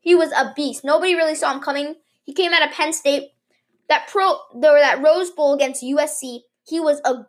He 0.00 0.14
was 0.14 0.32
a 0.32 0.52
beast. 0.56 0.84
Nobody 0.84 1.14
really 1.14 1.34
saw 1.34 1.52
him 1.52 1.60
coming. 1.60 1.96
He 2.24 2.32
came 2.32 2.52
out 2.52 2.66
of 2.66 2.74
Penn 2.74 2.92
State. 2.92 3.30
That 3.88 4.08
pro 4.08 4.38
there 4.58 4.80
that 4.80 5.02
Rose 5.02 5.30
Bowl 5.30 5.54
against 5.54 5.82
USC, 5.82 6.40
he 6.66 6.80
was 6.80 7.00
a 7.04 7.26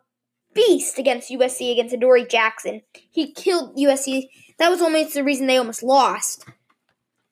beast 0.54 0.98
against 0.98 1.30
USC 1.30 1.70
against 1.70 1.94
Adoree 1.94 2.26
Jackson. 2.26 2.80
He 3.10 3.32
killed 3.32 3.76
USC. 3.76 4.28
That 4.58 4.70
was 4.70 4.80
almost 4.80 5.14
the 5.14 5.22
reason 5.22 5.46
they 5.46 5.58
almost 5.58 5.82
lost. 5.82 6.46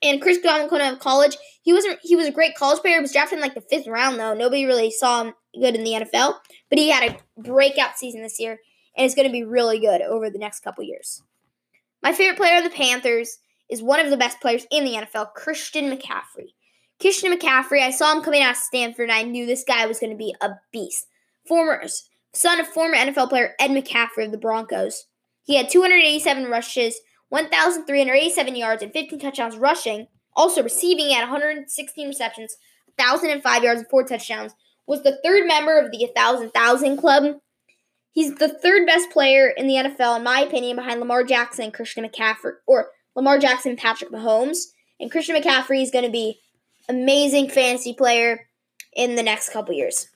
And 0.05 0.21
Chris 0.21 0.39
out 0.45 0.71
of 0.73 0.99
college, 0.99 1.37
he 1.63 1.73
wasn't 1.73 1.99
he 2.03 2.15
was 2.15 2.27
a 2.27 2.33
great 2.33 2.55
college 2.55 2.81
player. 2.81 2.97
He 2.97 3.01
was 3.01 3.13
drafted 3.13 3.39
in 3.39 3.43
like 3.43 3.55
the 3.55 3.63
fifth 3.63 3.87
round 3.87 4.21
though. 4.21 4.35
Nobody 4.35 4.67
really 4.67 4.91
saw 4.91 5.25
him 5.25 5.35
good 5.59 5.75
in 5.75 5.83
the 5.83 5.93
NFL, 5.93 6.35
but 6.69 6.79
he 6.79 6.91
had 6.91 7.11
a 7.11 7.41
breakout 7.41 7.97
season 7.97 8.23
this 8.23 8.39
year, 8.39 8.59
and 8.97 9.07
it's 9.07 9.15
going 9.15 9.27
to 9.27 9.33
be 9.33 9.45
really 9.45 9.81
good 9.81 10.03
over 10.03 10.29
the 10.29 10.39
next 10.39 10.61
couple 10.61 10.85
years. 10.85 11.23
My 12.03 12.13
favorite 12.13 12.37
player 12.37 12.59
of 12.59 12.65
the 12.65 12.71
Panthers 12.71 13.39
is 13.71 13.83
one 13.83 13.99
of 13.99 14.11
the 14.11 14.17
best 14.17 14.41
players 14.41 14.67
in 14.71 14.85
the 14.85 14.93
NFL, 14.93 15.33
Christian 15.33 15.87
McCaffrey. 15.87 16.53
Christian 17.01 17.33
McCaffrey, 17.33 17.81
I 17.81 17.91
saw 17.91 18.15
him 18.15 18.23
coming 18.23 18.43
out 18.43 18.53
of 18.53 18.57
Stanford, 18.59 19.09
and 19.09 19.19
I 19.19 19.23
knew 19.23 19.47
this 19.47 19.65
guy 19.65 19.87
was 19.87 19.99
going 19.99 20.13
to 20.13 20.19
be 20.19 20.35
a 20.41 20.51
beast. 20.71 21.07
Former 21.47 21.83
son 22.35 22.61
of 22.61 22.67
former 22.67 22.97
NFL 22.97 23.31
player 23.31 23.55
Ed 23.59 23.71
McCaffrey 23.71 24.27
of 24.27 24.33
the 24.33 24.39
Broncos. 24.39 25.07
He 25.45 25.57
had 25.57 25.71
287 25.71 26.45
rushes, 26.47 27.01
1,387 27.35 28.55
yards, 28.55 28.81
and 28.81 28.93
15 28.93 29.19
touchdowns 29.19 29.57
rushing. 29.57 30.07
Also 30.37 30.63
receiving 30.63 31.13
at 31.13 31.23
116 31.23 32.07
receptions, 32.07 32.57
1,005 32.97 33.65
yards, 33.65 33.81
and 33.81 33.91
four 33.91 34.05
touchdowns. 34.05 34.55
Was 34.87 35.03
the 35.03 35.19
third 35.25 35.45
member 35.45 35.77
of 35.77 35.91
the 35.91 36.05
1,000,000 36.05 36.97
club. 36.97 37.41
He's 38.13 38.37
the 38.37 38.49
third 38.49 38.87
best 38.87 39.11
player 39.11 39.49
in 39.49 39.67
the 39.67 39.77
NFL, 39.77 40.15
in 40.17 40.23
my 40.23 40.41
opinion, 40.41 40.77
behind 40.77 41.01
Lamar 41.01 41.25
Jackson 41.25 41.65
and 41.65 41.75
Christian 41.75 42.05
McCaffrey, 42.05 42.53
or 42.69 42.91
Lamar 43.17 43.41
Jackson 43.41 43.71
and 43.71 43.81
Patrick 43.81 44.13
Mahomes. 44.13 44.59
And 45.01 45.11
Christian 45.11 45.35
McCaffrey 45.35 45.83
is 45.83 45.91
going 45.91 46.05
to 46.05 46.13
be 46.13 46.41
amazing 46.89 47.49
fantasy 47.49 47.95
player 47.95 48.49
in 48.95 49.17
the 49.17 49.25
next 49.25 49.51
couple 49.51 49.75
years. 49.75 50.09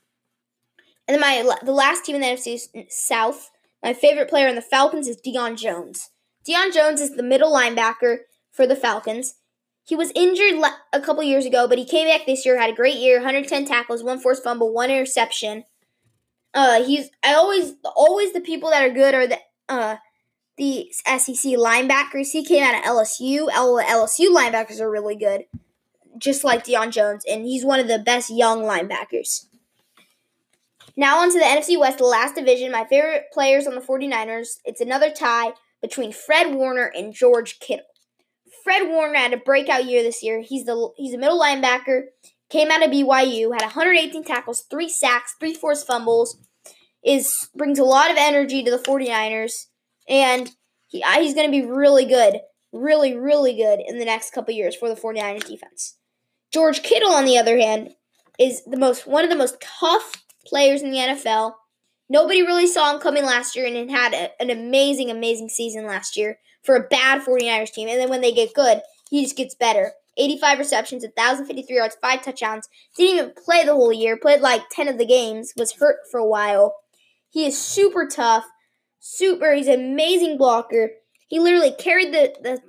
And 1.09 1.15
then 1.15 1.21
my 1.21 1.57
the 1.65 1.73
last 1.73 2.05
team 2.05 2.15
in 2.15 2.21
the 2.21 2.29
NFC 2.29 2.61
South, 2.89 3.51
my 3.83 3.93
favorite 3.93 4.31
player 4.31 4.47
in 4.47 4.55
the 4.55 4.63
Falcons 4.63 5.09
is 5.09 5.21
Deion 5.21 5.57
Jones. 5.57 6.11
Deion 6.47 6.73
Jones 6.73 7.01
is 7.01 7.17
the 7.17 7.23
middle 7.23 7.53
linebacker 7.53 8.19
for 8.51 8.67
the 8.67 8.77
Falcons. 8.77 9.35
He 9.85 9.97
was 9.97 10.13
injured 10.15 10.63
a 10.93 11.01
couple 11.01 11.23
years 11.23 11.47
ago, 11.47 11.67
but 11.67 11.79
he 11.79 11.85
came 11.85 12.09
back 12.09 12.27
this 12.27 12.45
year, 12.45 12.61
had 12.61 12.71
a 12.71 12.77
great 12.77 12.97
year, 12.97 13.17
110 13.17 13.65
tackles, 13.65 14.03
one 14.03 14.19
forced 14.19 14.45
fumble, 14.45 14.73
one 14.73 14.91
interception. 14.91 15.65
Uh, 16.53 16.83
he's 16.85 17.11
I 17.23 17.35
always 17.35 17.75
always 17.97 18.33
the 18.33 18.41
people 18.41 18.71
that 18.71 18.83
are 18.83 18.93
good 18.93 19.15
are 19.15 19.27
the 19.27 19.39
uh 19.69 19.97
the 20.57 20.91
SEC 21.07 21.53
linebackers. 21.53 22.33
He 22.33 22.45
came 22.45 22.65
out 22.65 22.75
of 22.75 22.83
LSU. 22.83 23.49
LSU 23.49 24.35
linebackers 24.35 24.81
are 24.81 24.91
really 24.91 25.17
good 25.17 25.45
just 26.19 26.45
like 26.45 26.65
Deion 26.65 26.91
Jones, 26.91 27.25
and 27.29 27.45
he's 27.45 27.65
one 27.65 27.81
of 27.81 27.89
the 27.89 27.99
best 27.99 28.31
young 28.31 28.63
linebackers. 28.63 29.47
Now 30.97 31.19
on 31.21 31.31
to 31.33 31.39
the 31.39 31.45
NFC 31.45 31.79
West, 31.79 31.99
the 31.99 32.05
last 32.05 32.35
division. 32.35 32.73
My 32.73 32.85
favorite 32.85 33.27
players 33.33 33.67
on 33.67 33.75
the 33.75 33.81
49ers. 33.81 34.59
It's 34.65 34.81
another 34.81 35.11
tie 35.11 35.53
between 35.81 36.13
Fred 36.13 36.55
Warner 36.55 36.91
and 36.95 37.15
George 37.15 37.59
Kittle. 37.61 37.87
Fred 38.65 38.89
Warner 38.89 39.19
had 39.19 39.33
a 39.33 39.39
breakout 39.39 39.87
year 39.87 40.03
this 40.03 40.23
year. 40.23 40.41
He's 40.41 40.65
the 40.65 40.91
he's 40.97 41.15
a 41.15 41.19
middle 41.19 41.41
linebacker, 41.41 42.03
came 42.51 42.71
out 42.71 42.83
of 42.83 42.91
BYU, 42.91 43.53
had 43.53 43.63
118 43.63 44.25
tackles, 44.25 44.65
three 44.71 44.89
sacks, 44.89 45.35
three 45.39 45.55
forced 45.55 45.87
fumbles, 45.87 46.39
is 47.05 47.49
brings 47.55 47.79
a 47.79 47.85
lot 47.85 48.11
of 48.11 48.17
energy 48.19 48.63
to 48.63 48.71
the 48.71 48.79
49ers, 48.79 49.53
and 50.09 50.51
he, 50.87 51.03
uh, 51.03 51.21
he's 51.21 51.35
going 51.35 51.47
to 51.47 51.51
be 51.51 51.67
really 51.67 52.05
good, 52.05 52.41
really, 52.73 53.17
really 53.17 53.57
good 53.57 53.81
in 53.87 53.99
the 53.99 54.05
next 54.05 54.33
couple 54.33 54.55
years 54.55 54.75
for 54.75 54.89
the 54.89 55.01
49ers 55.01 55.47
defense. 55.47 55.97
George 56.53 56.83
Kittle, 56.83 57.13
on 57.13 57.25
the 57.25 57.39
other 57.39 57.59
hand, 57.59 57.91
is 58.39 58.63
the 58.65 58.79
most 58.79 59.07
one 59.07 59.25
of 59.25 59.31
the 59.31 59.37
most 59.37 59.61
tough 59.61 60.25
players 60.47 60.83
in 60.83 60.91
the 60.91 60.99
NFL. 60.99 61.53
Nobody 62.09 62.43
really 62.43 62.67
saw 62.67 62.95
him 62.95 63.01
coming 63.01 63.25
last 63.25 63.55
year 63.55 63.67
and 63.67 63.91
had 63.91 64.15
a, 64.15 64.31
an 64.41 64.51
amazing, 64.51 65.11
amazing 65.11 65.51
season 65.51 65.87
last 65.87 66.17
year 66.17 66.39
for 66.63 66.77
a 66.77 66.89
bad 66.89 67.23
49ers 67.23 67.73
team. 67.73 67.89
And 67.89 68.01
then 68.01 68.09
when 68.09 68.21
they 68.21 68.33
get 68.33 68.55
good, 68.55 68.81
he 69.11 69.23
just 69.23 69.37
gets 69.37 69.55
better. 69.55 69.93
85 70.17 70.59
receptions, 70.59 71.05
1,053 71.05 71.77
yards, 71.77 71.97
5 72.01 72.23
touchdowns. 72.23 72.69
Didn't 72.97 73.15
even 73.15 73.33
play 73.45 73.65
the 73.65 73.75
whole 73.75 73.93
year. 73.93 74.17
Played 74.17 74.41
like 74.41 74.63
10 74.73 74.89
of 74.89 74.99
the 74.99 75.07
games. 75.07 75.53
Was 75.57 75.73
hurt 75.73 75.99
for 76.11 76.19
a 76.19 76.27
while. 76.27 76.75
He 77.31 77.47
is 77.47 77.57
super 77.57 78.07
tough. 78.07 78.45
Super. 78.99 79.55
He's 79.55 79.69
an 79.69 79.93
amazing 79.93 80.39
blocker. 80.39 80.91
He 81.29 81.39
literally 81.39 81.73
carried 81.73 82.13
the, 82.13 82.35
the 82.43 82.61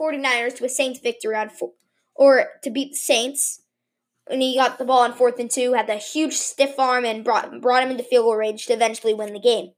49ers 0.00 0.56
to 0.56 0.64
a 0.64 0.68
Saints 0.68 0.98
victory 0.98 1.36
on 1.36 1.50
four, 1.50 1.72
or 2.14 2.46
to 2.64 2.70
beat 2.70 2.92
the 2.92 2.96
Saints. 2.96 3.60
And 4.32 4.40
he 4.40 4.56
got 4.56 4.78
the 4.78 4.84
ball 4.84 5.00
on 5.00 5.12
fourth 5.12 5.38
and 5.38 5.50
two, 5.50 5.74
had 5.74 5.86
the 5.86 5.96
huge 5.96 6.34
stiff 6.34 6.78
arm, 6.78 7.04
and 7.04 7.22
brought 7.22 7.60
brought 7.60 7.82
him 7.82 7.90
into 7.90 8.02
field 8.02 8.24
goal 8.24 8.36
range 8.36 8.66
to 8.66 8.72
eventually 8.72 9.12
win 9.14 9.34
the 9.34 9.40
game. 9.40 9.72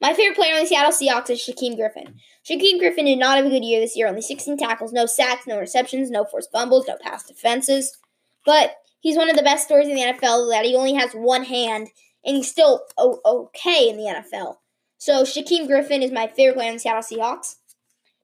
My 0.00 0.14
favorite 0.14 0.36
player 0.36 0.54
on 0.54 0.60
the 0.60 0.66
Seattle 0.66 0.92
Seahawks 0.92 1.30
is 1.30 1.40
Shaquem 1.40 1.76
Griffin. 1.76 2.16
Shaquem 2.44 2.78
Griffin 2.78 3.04
did 3.04 3.18
not 3.18 3.36
have 3.36 3.46
a 3.46 3.50
good 3.50 3.64
year 3.64 3.80
this 3.80 3.96
year. 3.96 4.08
Only 4.08 4.20
16 4.20 4.58
tackles, 4.58 4.92
no 4.92 5.06
sacks, 5.06 5.46
no 5.46 5.58
receptions, 5.58 6.10
no 6.10 6.24
forced 6.24 6.50
fumbles, 6.52 6.88
no 6.88 6.96
pass 7.00 7.24
defenses. 7.24 7.96
But 8.44 8.74
he's 9.00 9.16
one 9.16 9.30
of 9.30 9.36
the 9.36 9.44
best 9.44 9.64
stories 9.64 9.88
in 9.88 9.94
the 9.94 10.02
NFL 10.02 10.50
that 10.50 10.64
he 10.64 10.74
only 10.74 10.94
has 10.94 11.12
one 11.12 11.44
hand, 11.44 11.88
and 12.24 12.36
he's 12.36 12.50
still 12.50 12.82
okay 12.98 13.88
in 13.88 13.96
the 13.96 14.12
NFL. 14.12 14.56
So 14.98 15.22
Shaquem 15.22 15.68
Griffin 15.68 16.02
is 16.02 16.10
my 16.10 16.26
favorite 16.26 16.56
player 16.56 16.68
on 16.68 16.74
the 16.74 16.80
Seattle 16.80 17.02
Seahawks. 17.02 17.56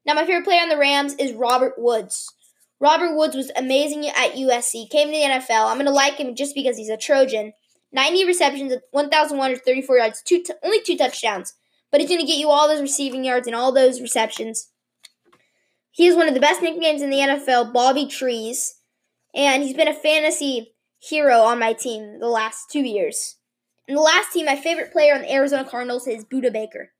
Now, 0.05 0.13
my 0.15 0.25
favorite 0.25 0.45
player 0.45 0.61
on 0.61 0.69
the 0.69 0.77
Rams 0.77 1.13
is 1.15 1.33
Robert 1.33 1.75
Woods. 1.77 2.33
Robert 2.79 3.15
Woods 3.15 3.35
was 3.35 3.51
amazing 3.55 4.07
at 4.07 4.35
USC, 4.35 4.89
came 4.89 5.07
to 5.07 5.13
the 5.13 5.23
NFL. 5.23 5.69
I'm 5.69 5.75
going 5.75 5.85
to 5.85 5.91
like 5.91 6.15
him 6.15 6.35
just 6.35 6.55
because 6.55 6.77
he's 6.77 6.89
a 6.89 6.97
Trojan. 6.97 7.53
90 7.91 8.25
receptions, 8.25 8.73
1,134 8.91 9.97
yards, 9.97 10.21
two 10.21 10.43
t- 10.43 10.53
only 10.63 10.81
two 10.81 10.95
touchdowns 10.95 11.55
but 11.91 12.01
he's 12.01 12.09
going 12.09 12.21
to 12.21 12.27
get 12.27 12.37
you 12.37 12.49
all 12.49 12.67
those 12.67 12.81
receiving 12.81 13.23
yards 13.23 13.47
and 13.47 13.55
all 13.55 13.71
those 13.71 14.01
receptions. 14.01 14.69
He 15.91 16.07
is 16.07 16.15
one 16.15 16.27
of 16.27 16.33
the 16.33 16.39
best 16.39 16.61
nicknames 16.61 17.01
in 17.01 17.09
the 17.09 17.17
NFL, 17.17 17.73
Bobby 17.73 18.05
Trees, 18.05 18.75
and 19.33 19.63
he's 19.63 19.75
been 19.75 19.87
a 19.87 19.93
fantasy 19.93 20.73
hero 20.99 21.39
on 21.39 21.59
my 21.59 21.73
team 21.73 22.19
the 22.19 22.27
last 22.27 22.69
two 22.69 22.81
years. 22.81 23.37
And 23.87 23.97
the 23.97 24.01
last 24.01 24.31
team, 24.31 24.45
my 24.45 24.55
favorite 24.55 24.91
player 24.91 25.15
on 25.15 25.21
the 25.21 25.33
Arizona 25.33 25.67
Cardinals 25.67 26.07
is 26.07 26.25
Budda 26.25 26.53
Baker. 26.53 26.91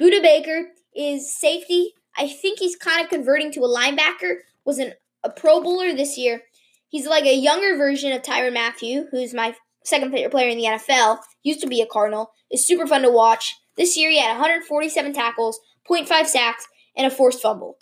Budda 0.00 0.20
Baker 0.20 0.70
is 0.94 1.32
safety. 1.32 1.94
I 2.16 2.28
think 2.28 2.58
he's 2.58 2.76
kind 2.76 3.02
of 3.02 3.10
converting 3.10 3.52
to 3.52 3.60
a 3.60 3.68
linebacker. 3.68 4.38
Was 4.64 4.78
an, 4.78 4.94
a 5.26 5.30
Pro 5.30 5.60
Bowler 5.60 5.92
this 5.92 6.16
year. 6.16 6.42
He's 6.88 7.06
like 7.06 7.24
a 7.24 7.34
younger 7.34 7.76
version 7.76 8.12
of 8.12 8.22
Tyrann 8.22 8.54
Mathieu, 8.54 9.06
who's 9.10 9.34
my 9.34 9.56
second 9.84 10.12
favorite 10.12 10.30
player 10.30 10.48
in 10.48 10.56
the 10.56 10.64
NFL. 10.64 11.18
Used 11.42 11.60
to 11.62 11.66
be 11.66 11.82
a 11.82 11.86
Cardinal. 11.86 12.30
Is 12.48 12.64
super 12.64 12.86
fun 12.86 13.02
to 13.02 13.10
watch. 13.10 13.56
This 13.76 13.96
year, 13.96 14.08
he 14.08 14.20
had 14.20 14.30
147 14.30 15.12
tackles, 15.12 15.58
0.5 15.90 16.26
sacks, 16.26 16.64
and 16.96 17.08
a 17.08 17.10
forced 17.10 17.42
fumble. 17.42 17.76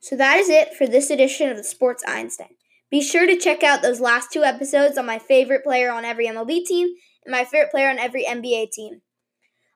So 0.00 0.16
that 0.16 0.38
is 0.38 0.48
it 0.48 0.74
for 0.74 0.86
this 0.86 1.10
edition 1.10 1.50
of 1.50 1.58
the 1.58 1.64
Sports 1.64 2.02
Einstein. 2.06 2.48
Be 2.92 3.00
sure 3.00 3.26
to 3.26 3.38
check 3.38 3.62
out 3.62 3.80
those 3.80 4.00
last 4.00 4.30
two 4.30 4.44
episodes 4.44 4.98
on 4.98 5.06
my 5.06 5.18
favorite 5.18 5.64
player 5.64 5.90
on 5.90 6.04
every 6.04 6.26
MLB 6.26 6.62
team 6.66 6.88
and 7.24 7.32
my 7.32 7.42
favorite 7.42 7.70
player 7.70 7.88
on 7.88 7.98
every 7.98 8.26
NBA 8.26 8.70
team. 8.70 9.00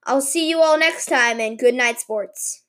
I'll 0.05 0.21
see 0.21 0.51
you 0.51 0.61
all 0.61 0.79
next 0.79 1.07
time 1.07 1.41
and 1.41 1.59
good 1.59 1.75
night, 1.75 1.99
sports. 1.99 2.63